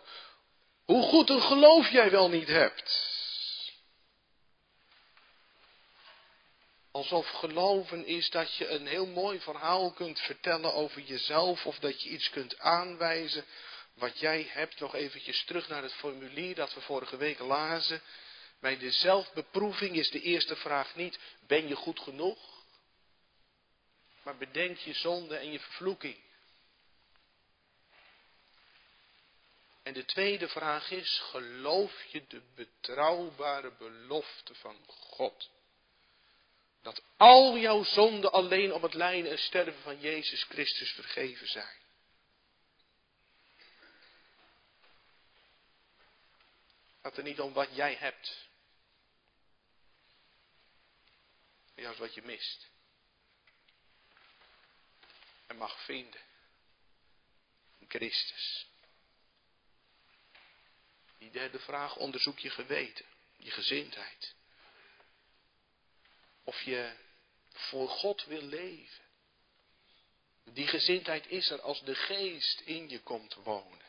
hoe 0.84 1.02
goed 1.02 1.30
een 1.30 1.42
geloof 1.42 1.88
jij 1.88 2.10
wel 2.10 2.28
niet 2.28 2.48
hebt. 2.48 3.10
Alsof 6.90 7.30
geloven 7.30 8.06
is 8.06 8.30
dat 8.30 8.54
je 8.54 8.68
een 8.68 8.86
heel 8.86 9.06
mooi 9.06 9.40
verhaal 9.40 9.92
kunt 9.92 10.20
vertellen 10.20 10.74
over 10.74 11.00
jezelf 11.00 11.66
of 11.66 11.78
dat 11.78 12.02
je 12.02 12.08
iets 12.08 12.30
kunt 12.30 12.58
aanwijzen 12.58 13.44
wat 13.94 14.18
jij 14.18 14.46
hebt. 14.48 14.80
Nog 14.80 14.94
eventjes 14.94 15.44
terug 15.44 15.68
naar 15.68 15.82
het 15.82 15.92
formulier 15.92 16.54
dat 16.54 16.74
we 16.74 16.80
vorige 16.80 17.16
week 17.16 17.38
lazen. 17.38 18.02
Bij 18.60 18.78
de 18.78 18.90
zelfbeproeving 18.90 19.96
is 19.96 20.10
de 20.10 20.20
eerste 20.20 20.56
vraag 20.56 20.94
niet, 20.94 21.18
ben 21.46 21.68
je 21.68 21.74
goed 21.74 22.00
genoeg? 22.00 22.51
Maar 24.22 24.36
bedenk 24.36 24.78
je 24.78 24.92
zonde 24.92 25.36
en 25.36 25.52
je 25.52 25.60
vervloeking. 25.60 26.18
En 29.82 29.92
de 29.92 30.04
tweede 30.04 30.48
vraag 30.48 30.90
is, 30.90 31.18
geloof 31.18 32.04
je 32.04 32.26
de 32.26 32.42
betrouwbare 32.54 33.72
belofte 33.76 34.54
van 34.54 34.84
God? 34.86 35.50
Dat 36.82 37.02
al 37.16 37.58
jouw 37.58 37.84
zonden 37.84 38.32
alleen 38.32 38.72
om 38.72 38.82
het 38.82 38.94
lijden 38.94 39.30
en 39.30 39.38
sterven 39.38 39.82
van 39.82 40.00
Jezus 40.00 40.44
Christus 40.44 40.92
vergeven 40.92 41.48
zijn. 41.48 41.80
Gaat 47.02 47.16
er 47.16 47.22
niet 47.22 47.40
om 47.40 47.52
wat 47.52 47.68
jij 47.74 47.94
hebt. 47.94 48.48
Maar 51.74 51.84
juist 51.84 51.98
wat 51.98 52.14
je 52.14 52.22
mist 52.22 52.71
mag 55.54 55.84
vinden. 55.84 56.20
In 57.78 57.86
Christus. 57.88 58.66
Die 61.18 61.30
derde 61.30 61.58
vraag, 61.58 61.96
onderzoek 61.96 62.38
je 62.38 62.50
geweten, 62.50 63.04
je 63.36 63.50
gezindheid. 63.50 64.34
Of 66.44 66.62
je 66.62 66.92
voor 67.52 67.88
God 67.88 68.24
wil 68.24 68.42
leven. 68.42 69.04
Die 70.44 70.66
gezindheid 70.66 71.26
is 71.28 71.50
er 71.50 71.60
als 71.60 71.82
de 71.84 71.94
geest 71.94 72.60
in 72.60 72.88
je 72.88 73.00
komt 73.00 73.34
wonen. 73.34 73.80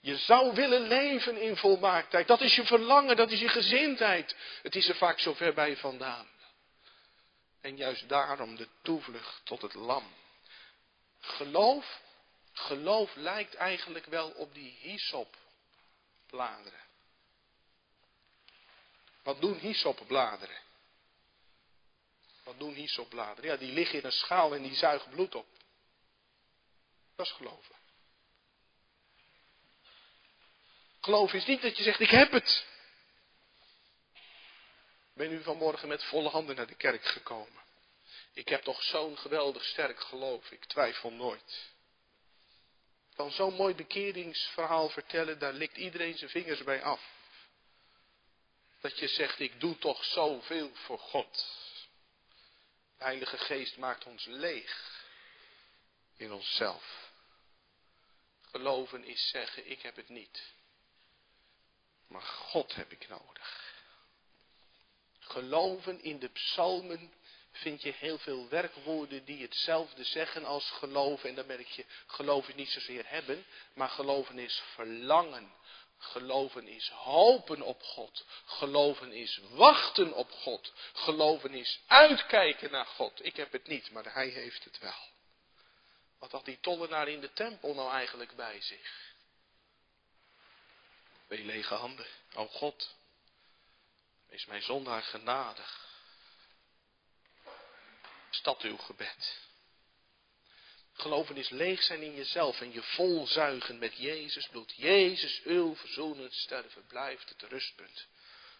Je 0.00 0.16
zou 0.16 0.54
willen 0.54 0.80
leven 0.80 1.40
in 1.40 1.56
volmaaktheid. 1.56 2.26
Dat 2.26 2.40
is 2.40 2.54
je 2.54 2.66
verlangen, 2.66 3.16
dat 3.16 3.30
is 3.30 3.40
je 3.40 3.48
gezindheid. 3.48 4.36
Het 4.62 4.74
is 4.74 4.88
er 4.88 4.96
vaak 4.96 5.18
zo 5.18 5.34
ver 5.34 5.54
bij 5.54 5.76
vandaan. 5.76 6.28
En 7.60 7.76
juist 7.76 8.08
daarom 8.08 8.56
de 8.56 8.68
toevlucht 8.82 9.40
tot 9.44 9.62
het 9.62 9.74
lam. 9.74 10.12
Geloof, 11.20 12.00
geloof 12.52 13.14
lijkt 13.14 13.54
eigenlijk 13.54 14.06
wel 14.06 14.30
op 14.30 14.54
die 14.54 14.76
hyssopbladeren. 14.80 16.86
Wat 19.22 19.40
doen 19.40 19.58
hyssopbladeren? 19.58 20.60
Wat 22.42 22.58
doen 22.58 22.74
hyssopbladeren? 22.74 23.50
Ja, 23.50 23.56
die 23.56 23.72
liggen 23.72 23.98
in 23.98 24.04
een 24.04 24.12
schaal 24.12 24.54
en 24.54 24.62
die 24.62 24.74
zuigen 24.74 25.10
bloed 25.10 25.34
op. 25.34 25.46
Dat 27.16 27.26
is 27.26 27.32
geloven. 27.32 27.76
Geloof 31.00 31.32
is 31.32 31.44
niet 31.44 31.62
dat 31.62 31.76
je 31.76 31.82
zegt, 31.82 32.00
ik 32.00 32.10
heb 32.10 32.32
het. 32.32 32.66
Ben 35.12 35.32
u 35.32 35.42
vanmorgen 35.42 35.88
met 35.88 36.04
volle 36.04 36.28
handen 36.28 36.56
naar 36.56 36.66
de 36.66 36.74
kerk 36.74 37.04
gekomen? 37.04 37.62
Ik 38.38 38.48
heb 38.48 38.62
toch 38.62 38.82
zo'n 38.82 39.18
geweldig 39.18 39.64
sterk 39.64 40.00
geloof, 40.00 40.50
ik 40.50 40.64
twijfel 40.64 41.10
nooit. 41.10 41.72
Kan 43.14 43.30
zo'n 43.30 43.54
mooi 43.54 43.74
bekeringsverhaal 43.74 44.88
vertellen, 44.88 45.38
daar 45.38 45.52
likt 45.52 45.76
iedereen 45.76 46.18
zijn 46.18 46.30
vingers 46.30 46.62
bij 46.62 46.82
af. 46.82 47.02
Dat 48.80 48.98
je 48.98 49.08
zegt, 49.08 49.40
ik 49.40 49.60
doe 49.60 49.78
toch 49.78 50.04
zoveel 50.04 50.74
voor 50.74 50.98
God. 50.98 51.46
De 52.98 53.04
Heilige 53.04 53.38
Geest 53.38 53.76
maakt 53.76 54.04
ons 54.04 54.24
leeg 54.24 55.04
in 56.16 56.32
onszelf. 56.32 57.10
Geloven 58.40 59.04
is 59.04 59.28
zeggen, 59.28 59.70
ik 59.70 59.82
heb 59.82 59.96
het 59.96 60.08
niet. 60.08 60.42
Maar 62.06 62.22
God 62.22 62.74
heb 62.74 62.92
ik 62.92 63.08
nodig. 63.08 63.74
Geloven 65.18 66.02
in 66.02 66.18
de 66.18 66.28
psalmen 66.28 67.12
vind 67.58 67.82
je 67.82 67.92
heel 67.92 68.18
veel 68.18 68.48
werkwoorden 68.48 69.24
die 69.24 69.42
hetzelfde 69.42 70.04
zeggen 70.04 70.44
als 70.44 70.70
geloven. 70.70 71.28
En 71.28 71.34
dan 71.34 71.46
merk 71.46 71.66
je, 71.66 71.84
geloven 72.06 72.48
is 72.48 72.56
niet 72.56 72.70
zozeer 72.70 73.08
hebben, 73.08 73.44
maar 73.74 73.88
geloven 73.88 74.38
is 74.38 74.62
verlangen. 74.74 75.52
Geloven 75.98 76.68
is 76.68 76.88
hopen 76.88 77.62
op 77.62 77.82
God. 77.82 78.24
Geloven 78.44 79.12
is 79.12 79.40
wachten 79.50 80.12
op 80.12 80.30
God. 80.30 80.72
Geloven 80.92 81.54
is 81.54 81.80
uitkijken 81.86 82.70
naar 82.70 82.86
God. 82.86 83.24
Ik 83.24 83.36
heb 83.36 83.52
het 83.52 83.66
niet, 83.66 83.90
maar 83.90 84.12
hij 84.12 84.28
heeft 84.28 84.64
het 84.64 84.78
wel. 84.78 85.08
Wat 86.18 86.30
had 86.30 86.44
die 86.44 86.60
tollenaar 86.60 87.08
in 87.08 87.20
de 87.20 87.32
tempel 87.32 87.74
nou 87.74 87.90
eigenlijk 87.90 88.36
bij 88.36 88.60
zich? 88.60 89.14
Twee 91.26 91.44
lege 91.44 91.74
handen. 91.74 92.06
O 92.34 92.46
God, 92.46 92.94
wees 94.28 94.46
mijn 94.46 94.62
zondaar 94.62 95.02
genadig. 95.02 95.87
Stad 98.30 98.62
uw 98.62 98.76
gebed. 98.76 99.46
Geloven 100.92 101.36
is 101.36 101.48
leeg 101.48 101.82
zijn 101.82 102.02
in 102.02 102.14
jezelf 102.14 102.60
en 102.60 102.72
je 102.72 102.82
volzuigen 102.82 103.78
met 103.78 103.96
Jezus 103.96 104.48
bloed. 104.48 104.74
Jezus, 104.76 105.40
uw 105.44 105.74
verzoenend 105.74 106.34
sterven 106.34 106.86
blijft 106.86 107.28
het 107.28 107.42
rustpunt 107.42 108.06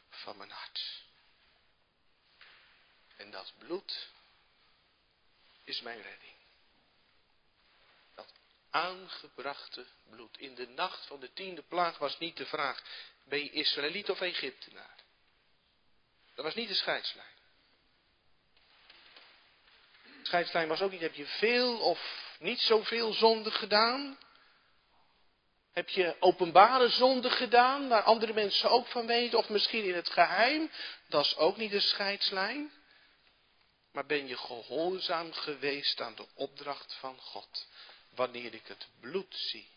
van 0.08 0.36
mijn 0.36 0.50
hart. 0.50 1.02
En 3.16 3.30
dat 3.30 3.52
bloed 3.58 4.08
is 5.64 5.80
mijn 5.80 6.02
redding. 6.02 6.36
Dat 8.14 8.32
aangebrachte 8.70 9.86
bloed. 10.10 10.38
In 10.38 10.54
de 10.54 10.68
nacht 10.68 11.06
van 11.06 11.20
de 11.20 11.32
tiende 11.32 11.62
plaag 11.62 11.98
was 11.98 12.18
niet 12.18 12.36
de 12.36 12.46
vraag, 12.46 12.82
ben 13.24 13.38
je 13.38 13.50
Israëliet 13.50 14.10
of 14.10 14.20
Egyptenaar? 14.20 14.96
Dat 16.34 16.44
was 16.44 16.54
niet 16.54 16.68
de 16.68 16.74
scheidslijn. 16.74 17.37
Scheidslijn 20.28 20.68
was 20.68 20.80
ook 20.80 20.90
niet, 20.90 21.00
heb 21.00 21.14
je 21.14 21.26
veel 21.26 21.78
of 21.78 22.00
niet 22.38 22.60
zoveel 22.60 23.12
zonde 23.12 23.50
gedaan? 23.50 24.18
Heb 25.72 25.88
je 25.88 26.16
openbare 26.20 26.88
zonde 26.88 27.30
gedaan, 27.30 27.88
waar 27.88 28.02
andere 28.02 28.32
mensen 28.32 28.70
ook 28.70 28.86
van 28.86 29.06
weten, 29.06 29.38
of 29.38 29.48
misschien 29.48 29.84
in 29.84 29.94
het 29.94 30.10
geheim? 30.10 30.70
Dat 31.08 31.24
is 31.24 31.36
ook 31.36 31.56
niet 31.56 31.70
de 31.70 31.80
scheidslijn. 31.80 32.72
Maar 33.92 34.06
ben 34.06 34.26
je 34.26 34.36
gehoorzaam 34.36 35.32
geweest 35.32 36.00
aan 36.00 36.14
de 36.14 36.26
opdracht 36.34 36.94
van 36.94 37.18
God? 37.18 37.66
Wanneer 38.14 38.54
ik 38.54 38.66
het 38.66 38.86
bloed 39.00 39.34
zie, 39.36 39.68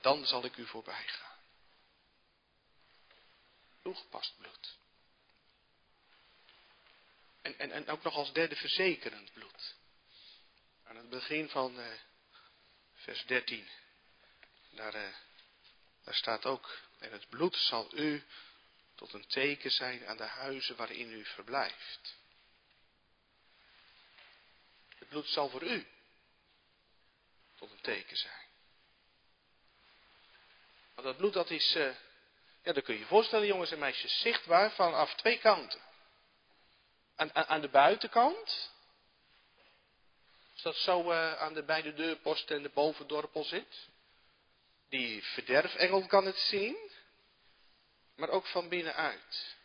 dan 0.00 0.26
zal 0.26 0.44
ik 0.44 0.56
u 0.56 0.66
voorbij 0.66 1.06
gaan. 1.06 1.38
Toegepast 3.82 4.34
bloed. 4.38 4.76
En, 7.48 7.58
en, 7.58 7.72
en 7.72 7.88
ook 7.88 8.02
nog 8.02 8.14
als 8.14 8.32
derde 8.32 8.56
verzekerend 8.56 9.32
bloed. 9.32 9.74
Aan 10.84 10.96
het 10.96 11.08
begin 11.08 11.48
van 11.48 11.78
uh, 11.78 11.86
vers 12.94 13.24
13, 13.26 13.68
daar, 14.70 14.94
uh, 14.94 15.14
daar 16.04 16.14
staat 16.14 16.46
ook, 16.46 16.78
en 16.98 17.12
het 17.12 17.28
bloed 17.28 17.56
zal 17.56 17.94
u 17.94 18.24
tot 18.94 19.12
een 19.12 19.26
teken 19.26 19.70
zijn 19.70 20.06
aan 20.06 20.16
de 20.16 20.26
huizen 20.26 20.76
waarin 20.76 21.12
u 21.12 21.24
verblijft. 21.24 22.16
Het 24.98 25.08
bloed 25.08 25.28
zal 25.28 25.48
voor 25.48 25.62
u 25.62 25.86
tot 27.56 27.70
een 27.70 27.80
teken 27.80 28.16
zijn. 28.16 28.46
Want 30.94 31.06
dat 31.06 31.16
bloed 31.16 31.32
dat 31.32 31.50
is, 31.50 31.74
uh, 31.76 31.94
ja 32.62 32.72
dat 32.72 32.84
kun 32.84 32.94
je 32.94 33.00
je 33.00 33.06
voorstellen 33.06 33.46
jongens 33.46 33.70
en 33.70 33.78
meisjes, 33.78 34.20
zichtbaar 34.20 34.72
vanaf 34.72 35.14
twee 35.14 35.38
kanten. 35.38 35.87
Aan, 37.18 37.34
aan, 37.34 37.60
de 37.60 37.68
buitenkant, 37.68 38.70
als 40.52 40.62
dat 40.62 40.76
zo 40.76 41.10
uh, 41.10 41.34
aan 41.34 41.54
de 41.54 41.62
beide 41.62 41.94
deurposten 41.94 42.56
en 42.56 42.62
de 42.62 42.70
bovendorpel 42.74 43.44
zit. 43.44 43.88
Die 44.88 45.24
verderfengel 45.24 46.06
kan 46.06 46.26
het 46.26 46.38
zien. 46.38 46.76
Maar 48.16 48.28
ook 48.28 48.46
van 48.46 48.68
binnenuit 48.68 49.56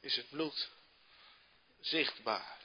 is 0.00 0.16
het 0.16 0.30
bloed 0.30 0.70
zichtbaar. 1.80 2.58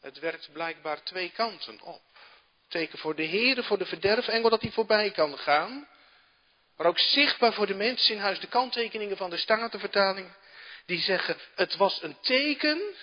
Het 0.00 0.18
werkt 0.18 0.52
blijkbaar 0.52 1.02
twee 1.02 1.30
kanten 1.30 1.80
op. 1.80 2.02
Teken 2.68 2.98
voor 2.98 3.14
de 3.14 3.22
Heer, 3.22 3.64
voor 3.64 3.78
de 3.78 3.86
verderfengel 3.86 4.50
dat 4.50 4.60
hij 4.60 4.70
voorbij 4.70 5.10
kan 5.10 5.38
gaan. 5.38 5.88
Maar 6.76 6.86
ook 6.86 6.98
zichtbaar 6.98 7.52
voor 7.52 7.66
de 7.66 7.74
mensen 7.74 8.14
in 8.14 8.20
huis. 8.20 8.40
De 8.40 8.46
kanttekeningen 8.46 9.16
van 9.16 9.30
de 9.30 9.36
Statenvertaling. 9.36 10.32
Die 10.86 11.00
zeggen, 11.00 11.38
het 11.54 11.76
was 11.76 12.02
een 12.02 12.20
teken 12.20 12.94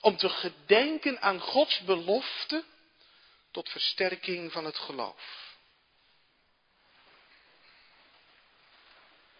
om 0.00 0.16
te 0.16 0.28
gedenken 0.28 1.20
aan 1.20 1.40
Gods 1.40 1.80
belofte 1.80 2.64
tot 3.50 3.68
versterking 3.68 4.52
van 4.52 4.64
het 4.64 4.78
geloof. 4.78 5.52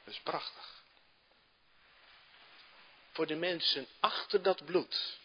Dat 0.05 0.15
is 0.15 0.21
prachtig. 0.21 0.83
Voor 3.13 3.27
de 3.27 3.35
mensen 3.35 3.87
achter 4.01 4.43
dat 4.43 4.65
bloed 4.65 5.19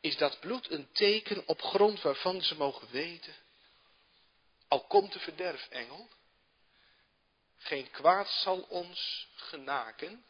is 0.00 0.16
dat 0.16 0.40
bloed 0.40 0.70
een 0.70 0.92
teken 0.92 1.46
op 1.46 1.62
grond 1.62 2.02
waarvan 2.02 2.42
ze 2.42 2.56
mogen 2.56 2.90
weten, 2.90 3.34
al 4.68 4.86
komt 4.86 5.12
de 5.12 5.18
verderfengel, 5.18 6.10
geen 7.56 7.90
kwaad 7.90 8.28
zal 8.28 8.60
ons 8.60 9.28
genaken, 9.34 10.24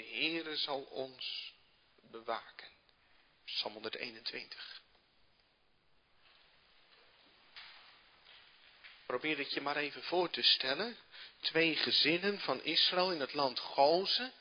de 0.00 0.06
Heere 0.06 0.56
zal 0.56 0.82
ons 0.82 1.54
bewaken. 2.10 2.68
Psalm 3.44 3.72
121. 3.72 4.82
Probeer 9.06 9.38
het 9.38 9.52
je 9.52 9.60
maar 9.60 9.76
even 9.76 10.02
voor 10.02 10.30
te 10.30 10.42
stellen. 10.42 10.96
Twee 11.40 11.76
gezinnen 11.76 12.40
van 12.40 12.62
Israël 12.62 13.12
in 13.12 13.20
het 13.20 13.32
land 13.32 13.58
Gozen. 13.58 14.32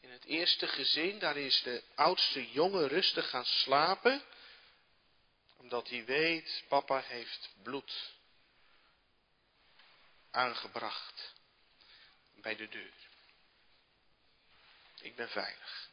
In 0.00 0.10
het 0.10 0.24
eerste 0.24 0.68
gezin, 0.68 1.18
daar 1.18 1.36
is 1.36 1.62
de 1.62 1.82
oudste 1.94 2.50
jongen 2.50 2.88
rustig 2.88 3.30
gaan 3.30 3.46
slapen. 3.46 4.22
Omdat 5.56 5.88
hij 5.88 6.04
weet, 6.04 6.64
papa 6.68 7.00
heeft 7.00 7.50
bloed 7.62 8.12
aangebracht 10.30 11.34
bij 12.34 12.56
de 12.56 12.68
deur. 12.68 13.09
Ik 15.02 15.16
ben 15.16 15.28
veilig. 15.28 15.88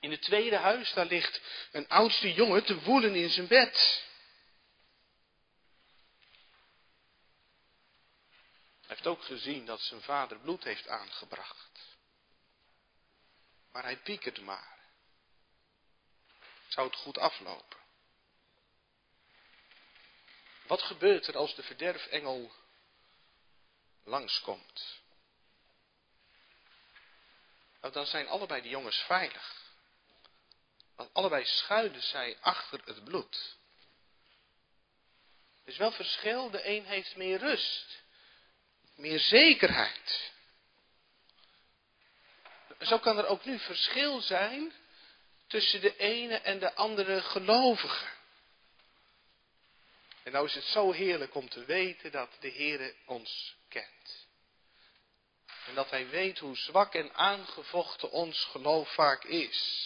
In 0.00 0.10
het 0.10 0.22
tweede 0.22 0.56
huis, 0.56 0.92
daar 0.92 1.06
ligt 1.06 1.40
een 1.72 1.88
oudste 1.88 2.32
jongen 2.32 2.64
te 2.64 2.80
woelen 2.82 3.14
in 3.14 3.30
zijn 3.30 3.46
bed. 3.46 4.04
Hij 8.80 8.94
heeft 8.94 9.06
ook 9.06 9.24
gezien 9.24 9.66
dat 9.66 9.80
zijn 9.80 10.02
vader 10.02 10.38
bloed 10.38 10.64
heeft 10.64 10.88
aangebracht. 10.88 11.96
Maar 13.72 13.82
hij 13.82 13.96
piekert 13.96 14.40
maar. 14.40 14.78
Zou 16.68 16.86
het 16.86 16.96
goed 16.96 17.18
aflopen? 17.18 17.78
Wat 20.66 20.82
gebeurt 20.82 21.26
er 21.26 21.36
als 21.36 21.54
de 21.54 21.62
verderfengel 21.62 22.52
langskomt? 24.04 25.04
Nou, 27.86 27.98
dan 27.98 28.06
zijn 28.06 28.28
allebei 28.28 28.62
de 28.62 28.68
jongens 28.68 28.96
veilig. 28.96 29.54
Want 30.96 31.10
allebei 31.12 31.44
schuilen 31.44 32.02
zij 32.02 32.36
achter 32.40 32.80
het 32.84 33.04
bloed. 33.04 33.56
Er 35.64 35.72
is 35.72 35.76
wel 35.76 35.92
verschil, 35.92 36.50
de 36.50 36.68
een 36.68 36.84
heeft 36.84 37.16
meer 37.16 37.38
rust, 37.38 38.02
meer 38.96 39.18
zekerheid. 39.18 40.32
Zo 42.80 42.98
kan 42.98 43.18
er 43.18 43.26
ook 43.26 43.44
nu 43.44 43.58
verschil 43.58 44.20
zijn 44.20 44.72
tussen 45.46 45.80
de 45.80 45.96
ene 45.96 46.36
en 46.36 46.58
de 46.58 46.74
andere 46.74 47.22
gelovige. 47.22 48.06
En 50.22 50.32
nou 50.32 50.46
is 50.46 50.54
het 50.54 50.64
zo 50.64 50.92
heerlijk 50.92 51.34
om 51.34 51.48
te 51.48 51.64
weten 51.64 52.12
dat 52.12 52.36
de 52.40 52.50
Heere 52.50 52.94
ons 53.04 53.56
kent. 53.68 54.25
En 55.66 55.74
dat 55.74 55.90
hij 55.90 56.08
weet 56.08 56.38
hoe 56.38 56.56
zwak 56.56 56.94
en 56.94 57.14
aangevochten 57.14 58.10
ons 58.10 58.44
geloof 58.44 58.94
vaak 58.94 59.24
is. 59.24 59.84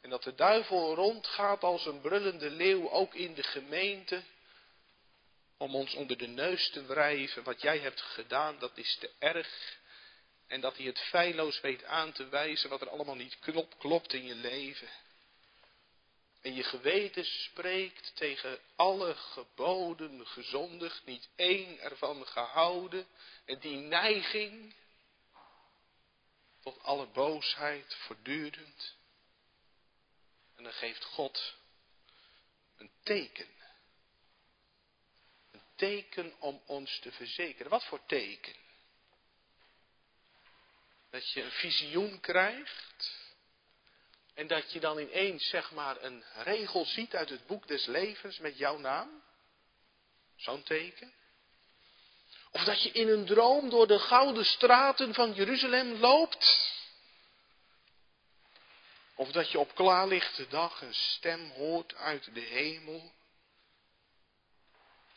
En 0.00 0.10
dat 0.10 0.22
de 0.22 0.34
duivel 0.34 0.94
rondgaat 0.94 1.62
als 1.62 1.86
een 1.86 2.00
brullende 2.00 2.50
leeuw, 2.50 2.90
ook 2.90 3.14
in 3.14 3.34
de 3.34 3.42
gemeente, 3.42 4.22
om 5.56 5.74
ons 5.74 5.94
onder 5.94 6.18
de 6.18 6.26
neus 6.26 6.70
te 6.70 6.84
wrijven. 6.86 7.42
Wat 7.42 7.60
jij 7.60 7.78
hebt 7.78 8.00
gedaan, 8.00 8.58
dat 8.58 8.78
is 8.78 8.96
te 9.00 9.10
erg. 9.18 9.78
En 10.46 10.60
dat 10.60 10.76
hij 10.76 10.86
het 10.86 10.98
feilloos 10.98 11.60
weet 11.60 11.84
aan 11.84 12.12
te 12.12 12.28
wijzen 12.28 12.70
wat 12.70 12.80
er 12.80 12.90
allemaal 12.90 13.14
niet 13.14 13.38
klopt 13.78 14.12
in 14.12 14.24
je 14.24 14.34
leven. 14.34 14.88
En 16.44 16.54
je 16.54 16.62
geweten 16.62 17.24
spreekt 17.24 18.16
tegen 18.16 18.58
alle 18.76 19.14
geboden 19.14 20.26
gezondigd, 20.26 21.04
niet 21.04 21.28
één 21.36 21.80
ervan 21.80 22.26
gehouden. 22.26 23.06
En 23.44 23.58
die 23.58 23.76
neiging 23.76 24.74
tot 26.60 26.82
alle 26.82 27.06
boosheid 27.06 27.94
voortdurend. 27.94 28.96
En 30.56 30.64
dan 30.64 30.72
geeft 30.72 31.04
God 31.04 31.54
een 32.76 32.90
teken. 33.02 33.48
Een 35.50 35.64
teken 35.74 36.40
om 36.40 36.62
ons 36.66 36.98
te 36.98 37.12
verzekeren. 37.12 37.70
Wat 37.70 37.84
voor 37.84 38.06
teken? 38.06 38.54
Dat 41.10 41.30
je 41.32 41.42
een 41.42 41.50
visioen 41.50 42.20
krijgt. 42.20 43.23
En 44.34 44.46
dat 44.46 44.72
je 44.72 44.80
dan 44.80 44.98
ineens 44.98 45.48
zeg 45.48 45.70
maar 45.70 46.02
een 46.02 46.24
regel 46.34 46.84
ziet 46.84 47.14
uit 47.14 47.28
het 47.28 47.46
boek 47.46 47.66
des 47.66 47.86
levens 47.86 48.38
met 48.38 48.58
jouw 48.58 48.78
naam. 48.78 49.22
Zo'n 50.36 50.62
teken. 50.62 51.12
Of 52.50 52.64
dat 52.64 52.82
je 52.82 52.90
in 52.90 53.08
een 53.08 53.26
droom 53.26 53.70
door 53.70 53.86
de 53.86 53.98
gouden 53.98 54.44
straten 54.44 55.14
van 55.14 55.32
Jeruzalem 55.32 55.92
loopt. 55.92 56.72
Of 59.14 59.32
dat 59.32 59.50
je 59.50 59.58
op 59.58 59.74
klaarlichte 59.74 60.48
dag 60.48 60.80
een 60.80 60.94
stem 60.94 61.50
hoort 61.50 61.94
uit 61.94 62.34
de 62.34 62.40
hemel. 62.40 63.12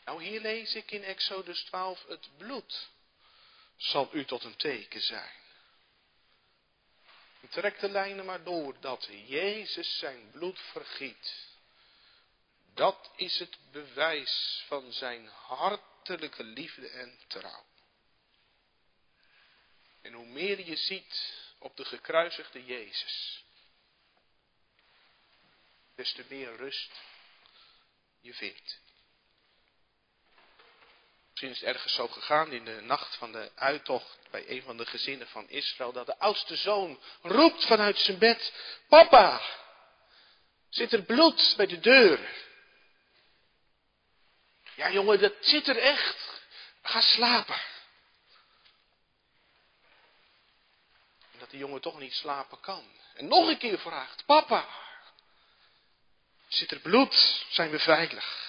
Nou, 0.05 0.23
hier 0.23 0.41
lees 0.41 0.75
ik 0.75 0.91
in 0.91 1.03
Exodus 1.03 1.63
12, 1.63 2.05
het 2.07 2.29
bloed 2.37 2.89
zal 3.77 4.09
u 4.11 4.25
tot 4.25 4.43
een 4.43 4.55
teken 4.55 5.01
zijn. 5.01 5.46
Trek 7.49 7.79
de 7.79 7.89
lijnen 7.89 8.25
maar 8.25 8.43
door 8.43 8.79
dat 8.79 9.07
Jezus 9.25 9.97
zijn 9.99 10.31
bloed 10.31 10.59
vergiet. 10.59 11.47
Dat 12.73 13.11
is 13.15 13.39
het 13.39 13.57
bewijs 13.71 14.63
van 14.67 14.91
zijn 14.91 15.27
hartelijke 15.27 16.43
liefde 16.43 16.89
en 16.89 17.19
trouw. 17.27 17.65
En 20.01 20.13
hoe 20.13 20.25
meer 20.25 20.65
je 20.65 20.75
ziet 20.75 21.33
op 21.59 21.77
de 21.77 21.85
gekruisigde 21.85 22.65
Jezus, 22.65 23.43
des 25.95 26.13
te 26.13 26.25
meer 26.29 26.55
rust 26.55 26.91
je 28.21 28.33
vindt. 28.33 28.86
Misschien 31.37 31.57
is 31.57 31.65
het 31.65 31.75
ergens 31.75 31.93
zo 31.93 32.07
gegaan 32.07 32.51
in 32.51 32.65
de 32.65 32.81
nacht 32.81 33.15
van 33.15 33.31
de 33.31 33.51
uittocht 33.55 34.17
bij 34.31 34.49
een 34.49 34.61
van 34.61 34.77
de 34.77 34.85
gezinnen 34.85 35.27
van 35.27 35.49
Israël, 35.49 35.91
dat 35.91 36.05
de 36.05 36.17
oudste 36.17 36.55
zoon 36.55 36.99
roept 37.21 37.65
vanuit 37.65 37.97
zijn 37.97 38.17
bed, 38.17 38.53
papa, 38.87 39.41
zit 40.69 40.93
er 40.93 41.01
bloed 41.01 41.53
bij 41.57 41.65
de 41.65 41.79
deur? 41.79 42.19
Ja 44.75 44.91
jongen, 44.91 45.19
dat 45.19 45.33
zit 45.39 45.67
er 45.67 45.77
echt. 45.77 46.41
Ga 46.81 47.01
slapen. 47.01 47.61
En 51.31 51.39
dat 51.39 51.49
die 51.49 51.59
jongen 51.59 51.81
toch 51.81 51.99
niet 51.99 52.13
slapen 52.13 52.59
kan. 52.59 52.83
En 53.13 53.27
nog 53.27 53.47
een 53.47 53.57
keer 53.57 53.79
vraagt, 53.79 54.25
papa, 54.25 54.67
Zit 56.47 56.71
er 56.71 56.79
bloed, 56.79 57.45
zijn 57.49 57.69
we 57.69 57.79
veilig. 57.79 58.46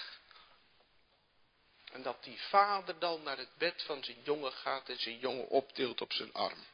En 1.92 2.02
dat 2.02 2.24
die 2.24 2.40
vader 2.40 2.98
dan 2.98 3.22
naar 3.22 3.38
het 3.38 3.56
bed 3.56 3.82
van 3.82 4.04
zijn 4.04 4.22
jongen 4.22 4.52
gaat 4.52 4.88
en 4.88 4.98
zijn 4.98 5.18
jongen 5.18 5.48
optilt 5.48 6.00
op 6.00 6.12
zijn 6.12 6.32
arm. 6.32 6.64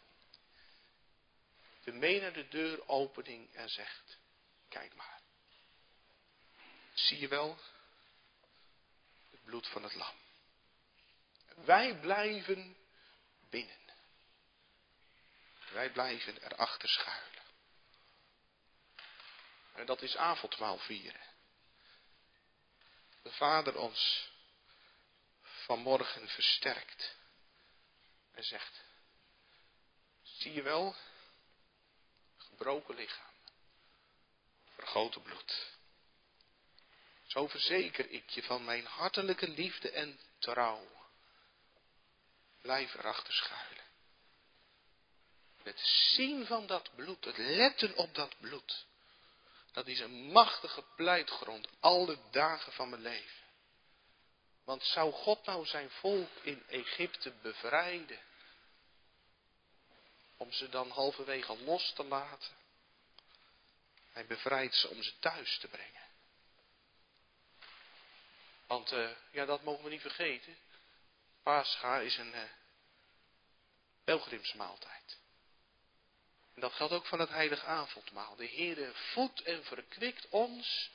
De 1.84 1.92
mee 1.92 2.20
naar 2.20 2.32
de 2.32 2.48
deuropening 2.48 3.54
en 3.54 3.68
zegt, 3.68 4.18
kijk 4.68 4.94
maar. 4.94 5.20
Zie 6.94 7.18
je 7.18 7.28
wel? 7.28 7.58
Het 9.30 9.44
bloed 9.44 9.68
van 9.68 9.82
het 9.82 9.94
lam. 9.94 10.14
Wij 11.54 11.98
blijven 11.98 12.76
binnen. 13.50 13.78
Wij 15.72 15.90
blijven 15.90 16.42
erachter 16.42 16.88
schuilen. 16.88 17.42
En 19.74 19.86
dat 19.86 20.02
is 20.02 20.16
avondmaal 20.16 20.78
vieren. 20.78 21.20
De 23.22 23.32
Vader 23.32 23.78
ons 23.78 24.32
vanmorgen 25.64 26.28
versterkt. 26.28 27.16
En 28.32 28.44
zegt, 28.44 28.84
zie 30.22 30.52
je 30.52 30.62
wel, 30.62 30.96
gebroken 32.36 32.94
lichaam, 32.94 33.34
vergoten 34.74 35.22
bloed. 35.22 35.72
Zo 37.26 37.48
verzeker 37.48 38.10
ik 38.10 38.30
je 38.30 38.42
van 38.42 38.64
mijn 38.64 38.86
hartelijke 38.86 39.48
liefde 39.48 39.90
en 39.90 40.20
trouw. 40.38 40.88
Blijf 42.60 42.94
erachter 42.94 43.32
schuilen. 43.32 43.84
Het 45.62 45.80
zien 46.14 46.46
van 46.46 46.66
dat 46.66 46.94
bloed, 46.94 47.24
het 47.24 47.36
letten 47.36 47.96
op 47.96 48.14
dat 48.14 48.34
bloed. 48.40 48.86
Dat 49.72 49.86
is 49.86 50.00
een 50.00 50.32
machtige 50.32 50.84
pleitgrond 50.96 51.68
alle 51.80 52.18
dagen 52.30 52.72
van 52.72 52.88
mijn 52.88 53.02
leven. 53.02 53.43
Want 54.64 54.84
zou 54.84 55.12
God 55.12 55.46
nou 55.46 55.66
zijn 55.66 55.90
volk 55.90 56.30
in 56.42 56.62
Egypte 56.68 57.32
bevrijden, 57.42 58.20
om 60.36 60.52
ze 60.52 60.68
dan 60.68 60.90
halverwege 60.90 61.58
los 61.64 61.92
te 61.92 62.04
laten? 62.04 62.52
Hij 64.12 64.26
bevrijdt 64.26 64.74
ze 64.74 64.88
om 64.88 65.02
ze 65.02 65.18
thuis 65.18 65.58
te 65.58 65.68
brengen. 65.68 66.02
Want 68.66 68.92
uh, 68.92 69.10
ja, 69.30 69.44
dat 69.44 69.62
mogen 69.62 69.84
we 69.84 69.90
niet 69.90 70.00
vergeten. 70.00 70.56
Pascha 71.42 71.98
is 71.98 72.16
een 72.16 72.34
uh, 72.34 72.42
pelgrimsmaaltijd. 74.04 75.18
En 76.54 76.60
dat 76.60 76.72
geldt 76.72 76.92
ook 76.92 77.06
van 77.06 77.20
het 77.20 77.28
heilige 77.28 77.66
avondmaal. 77.66 78.36
De 78.36 78.48
Heere 78.48 78.92
voedt 78.94 79.42
en 79.42 79.64
verkwikt 79.64 80.28
ons 80.28 80.90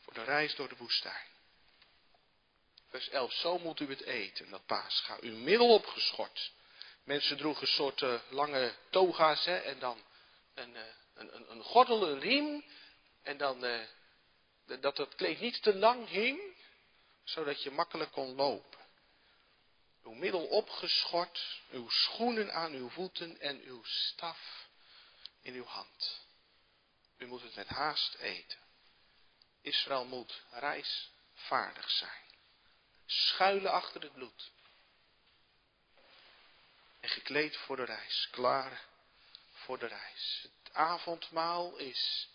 voor 0.00 0.14
de 0.14 0.22
reis 0.22 0.54
door 0.54 0.68
de 0.68 0.76
woestijn. 0.76 1.31
Vers 2.92 3.08
11, 3.08 3.32
zo 3.32 3.58
moet 3.58 3.80
u 3.80 3.88
het 3.88 4.02
eten, 4.02 4.50
dat 4.50 4.66
paascha. 4.66 5.16
Uw 5.20 5.36
middel 5.36 5.74
opgeschort. 5.74 6.52
Mensen 7.04 7.36
droegen 7.36 7.66
soort 7.66 8.04
lange 8.28 8.74
toga's 8.90 9.44
hè, 9.44 9.56
en 9.56 9.78
dan 9.78 10.02
een, 10.54 10.74
uh, 10.74 10.80
een, 11.14 11.34
een, 11.36 11.50
een, 11.50 11.62
gordel, 11.62 12.08
een 12.08 12.20
riem. 12.20 12.64
En 13.22 13.36
dan 13.36 13.64
uh, 13.64 13.80
dat 14.80 14.96
het 14.96 15.14
kleed 15.14 15.40
niet 15.40 15.62
te 15.62 15.74
lang 15.74 16.08
hing, 16.08 16.40
zodat 17.24 17.62
je 17.62 17.70
makkelijk 17.70 18.12
kon 18.12 18.34
lopen 18.34 18.72
uw 20.04 20.12
middel 20.12 20.46
opgeschort, 20.46 21.60
uw 21.70 21.88
schoenen 21.88 22.52
aan 22.52 22.72
uw 22.72 22.88
voeten 22.88 23.40
en 23.40 23.60
uw 23.62 23.82
staf 23.84 24.68
in 25.40 25.54
uw 25.54 25.64
hand. 25.64 26.20
U 27.18 27.26
moet 27.26 27.42
het 27.42 27.54
met 27.54 27.68
haast 27.68 28.14
eten. 28.14 28.58
Israël 29.60 30.04
moet 30.04 30.42
reisvaardig 30.50 31.90
zijn. 31.90 32.21
Schuilen 33.12 33.72
achter 33.72 34.02
het 34.02 34.12
bloed. 34.12 34.50
En 37.00 37.08
gekleed 37.08 37.56
voor 37.56 37.76
de 37.76 37.84
reis. 37.84 38.28
Klaar 38.30 38.82
voor 39.52 39.78
de 39.78 39.86
reis. 39.86 40.48
Het 40.62 40.74
avondmaal 40.74 41.76
is, 41.76 42.28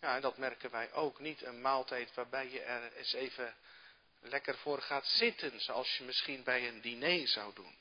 ja, 0.00 0.20
dat 0.20 0.38
merken 0.38 0.70
wij 0.70 0.92
ook, 0.92 1.18
niet 1.18 1.42
een 1.42 1.60
maaltijd 1.60 2.14
waarbij 2.14 2.50
je 2.50 2.60
er 2.60 2.92
eens 2.92 3.12
even 3.12 3.56
lekker 4.20 4.58
voor 4.58 4.82
gaat 4.82 5.06
zitten, 5.06 5.60
zoals 5.60 5.96
je 5.96 6.04
misschien 6.04 6.42
bij 6.42 6.68
een 6.68 6.80
diner 6.80 7.28
zou 7.28 7.54
doen. 7.54 7.78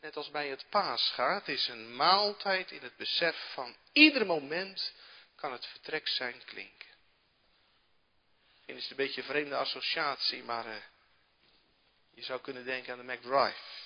Net 0.00 0.16
als 0.16 0.30
bij 0.30 0.48
het 0.48 0.66
paascha, 0.68 1.34
het 1.34 1.48
is 1.48 1.68
een 1.68 1.96
maaltijd 1.96 2.70
in 2.70 2.82
het 2.82 2.96
besef 2.96 3.52
van 3.52 3.76
ieder 3.92 4.26
moment 4.26 4.92
kan 5.34 5.52
het 5.52 5.66
vertrek 5.66 6.08
zijn 6.08 6.44
klinken. 6.44 6.88
Misschien 8.52 8.76
is 8.76 8.90
een 8.90 8.96
beetje 8.96 9.20
een 9.20 9.26
vreemde 9.26 9.56
associatie, 9.56 10.42
maar 10.42 10.66
uh, 10.66 10.76
je 12.10 12.22
zou 12.22 12.40
kunnen 12.40 12.64
denken 12.64 12.92
aan 12.92 13.06
de 13.06 13.12
McDrive. 13.12 13.78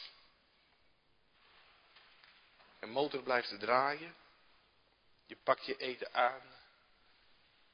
Een 2.80 2.90
motor 2.90 3.22
blijft 3.22 3.58
draaien, 3.58 4.14
je 5.26 5.36
pakt 5.36 5.64
je 5.64 5.76
eten 5.76 6.14
aan 6.14 6.42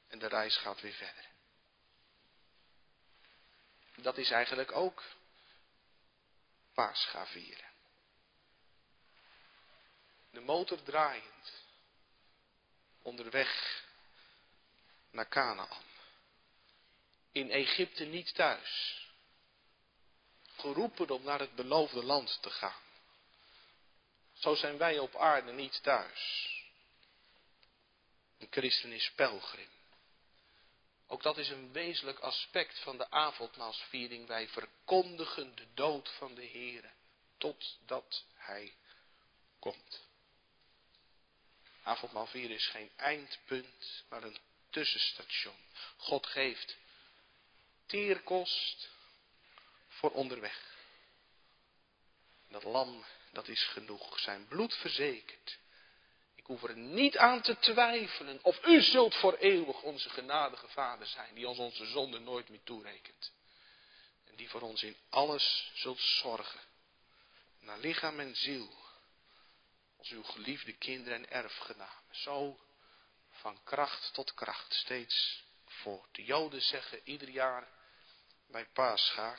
en 0.07 0.19
de 0.19 0.27
reis 0.27 0.57
gaat 0.57 0.81
weer 0.81 0.93
verder 0.93 1.29
dat 4.01 4.17
is 4.17 4.31
eigenlijk 4.31 4.71
ook 4.71 5.03
vieren. 7.25 7.69
de 10.29 10.39
motor 10.39 10.83
draaiend, 10.83 11.63
onderweg 13.01 13.83
naar 15.09 15.27
Canaan. 15.27 15.83
In 17.31 17.51
Egypte 17.51 18.03
niet 18.03 18.35
thuis. 18.35 19.05
Geroepen 20.61 21.09
om 21.09 21.23
naar 21.23 21.39
het 21.39 21.55
beloofde 21.55 22.03
land 22.03 22.37
te 22.41 22.49
gaan. 22.49 22.81
Zo 24.33 24.55
zijn 24.55 24.77
wij 24.77 24.99
op 24.99 25.15
aarde 25.15 25.51
niet 25.51 25.83
thuis. 25.83 26.49
Een 28.37 28.47
christen 28.49 28.91
is 28.91 29.11
pelgrim. 29.15 29.69
Ook 31.07 31.23
dat 31.23 31.37
is 31.37 31.49
een 31.49 31.71
wezenlijk 31.71 32.19
aspect 32.19 32.79
van 32.79 32.97
de 32.97 33.11
avondmaalsviering. 33.11 34.27
Wij 34.27 34.47
verkondigen 34.47 35.55
de 35.55 35.67
dood 35.73 36.09
van 36.09 36.35
de 36.35 36.45
Heer 36.45 36.93
totdat 37.37 38.25
Hij 38.33 38.73
komt. 39.59 40.01
Avondmaalvieren 41.83 42.55
is 42.55 42.67
geen 42.67 42.91
eindpunt, 42.95 44.03
maar 44.09 44.23
een 44.23 44.37
tussenstation. 44.69 45.55
God 45.97 46.27
geeft 46.27 46.77
teerkost 47.85 48.89
voor 50.01 50.11
onderweg. 50.11 50.59
Dat 52.49 52.63
lam, 52.63 53.05
dat 53.31 53.47
is 53.47 53.63
genoeg. 53.63 54.19
Zijn 54.19 54.47
bloed 54.47 54.73
verzekerd. 54.73 55.59
Ik 56.35 56.45
hoef 56.45 56.63
er 56.63 56.77
niet 56.77 57.17
aan 57.17 57.41
te 57.41 57.59
twijfelen 57.59 58.39
of 58.43 58.65
u 58.65 58.81
zult 58.81 59.15
voor 59.15 59.33
eeuwig 59.33 59.81
onze 59.81 60.09
genadige 60.09 60.67
Vader 60.67 61.07
zijn, 61.07 61.35
die 61.35 61.47
ons 61.47 61.57
onze 61.57 61.85
zonde 61.85 62.19
nooit 62.19 62.49
meer 62.49 62.63
toerekent. 62.63 63.31
En 64.25 64.35
die 64.35 64.49
voor 64.49 64.61
ons 64.61 64.83
in 64.83 64.95
alles 65.09 65.71
zult 65.73 65.99
zorgen, 65.99 66.59
naar 67.59 67.79
lichaam 67.79 68.19
en 68.19 68.35
ziel, 68.35 68.73
als 69.97 70.09
uw 70.09 70.23
geliefde 70.23 70.73
kinderen 70.73 71.17
en 71.17 71.31
erfgenamen. 71.31 72.03
Zo 72.11 72.59
van 73.29 73.63
kracht 73.63 74.13
tot 74.13 74.33
kracht 74.33 74.73
steeds 74.73 75.43
voort. 75.65 76.15
De 76.15 76.23
Joden 76.23 76.61
zeggen 76.61 77.01
ieder 77.03 77.29
jaar 77.29 77.67
bij 78.47 78.65
Pascha, 78.65 79.37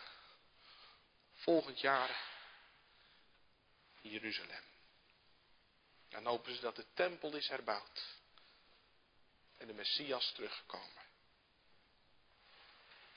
volgend 1.43 1.80
jaar 1.80 2.30
Jeruzalem. 4.01 4.64
Dan 6.09 6.26
hopen 6.26 6.55
ze 6.55 6.61
dat 6.61 6.76
de 6.76 6.86
tempel 6.95 7.34
is 7.34 7.49
herbouwd. 7.49 8.20
En 9.59 9.66
de 9.66 9.72
Messias 9.72 10.32
teruggekomen. 10.32 11.03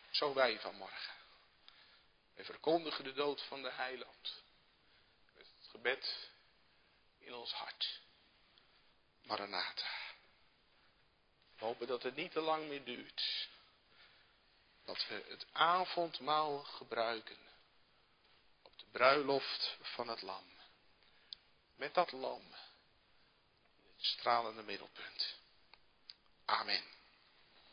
Zo 0.09 0.33
wij 0.33 0.59
vanmorgen. 0.59 1.13
Wij 2.33 2.45
verkondigen 2.45 3.03
de 3.03 3.13
dood 3.13 3.41
van 3.41 3.61
de 3.61 3.71
heiland. 3.71 4.43
Met 5.33 5.47
het 5.57 5.67
gebed 5.69 6.29
in 7.19 7.33
ons 7.33 7.53
hart. 7.53 7.99
Maranatha. 9.23 10.03
We 11.57 11.65
hopen 11.65 11.87
dat 11.87 12.03
het 12.03 12.15
niet 12.15 12.31
te 12.31 12.41
lang 12.41 12.67
meer 12.67 12.83
duurt. 12.85 13.49
Dat 14.85 15.07
we 15.07 15.25
het 15.27 15.45
avondmaal 15.51 16.63
gebruiken. 16.63 17.37
Bruiloft 18.95 19.77
van 19.81 20.07
het 20.07 20.21
lam. 20.21 20.43
Met 21.75 21.93
dat 21.93 22.11
lam 22.11 22.41
stralende 23.97 24.61
middelpunt. 24.61 25.39
Amen. 26.45 26.94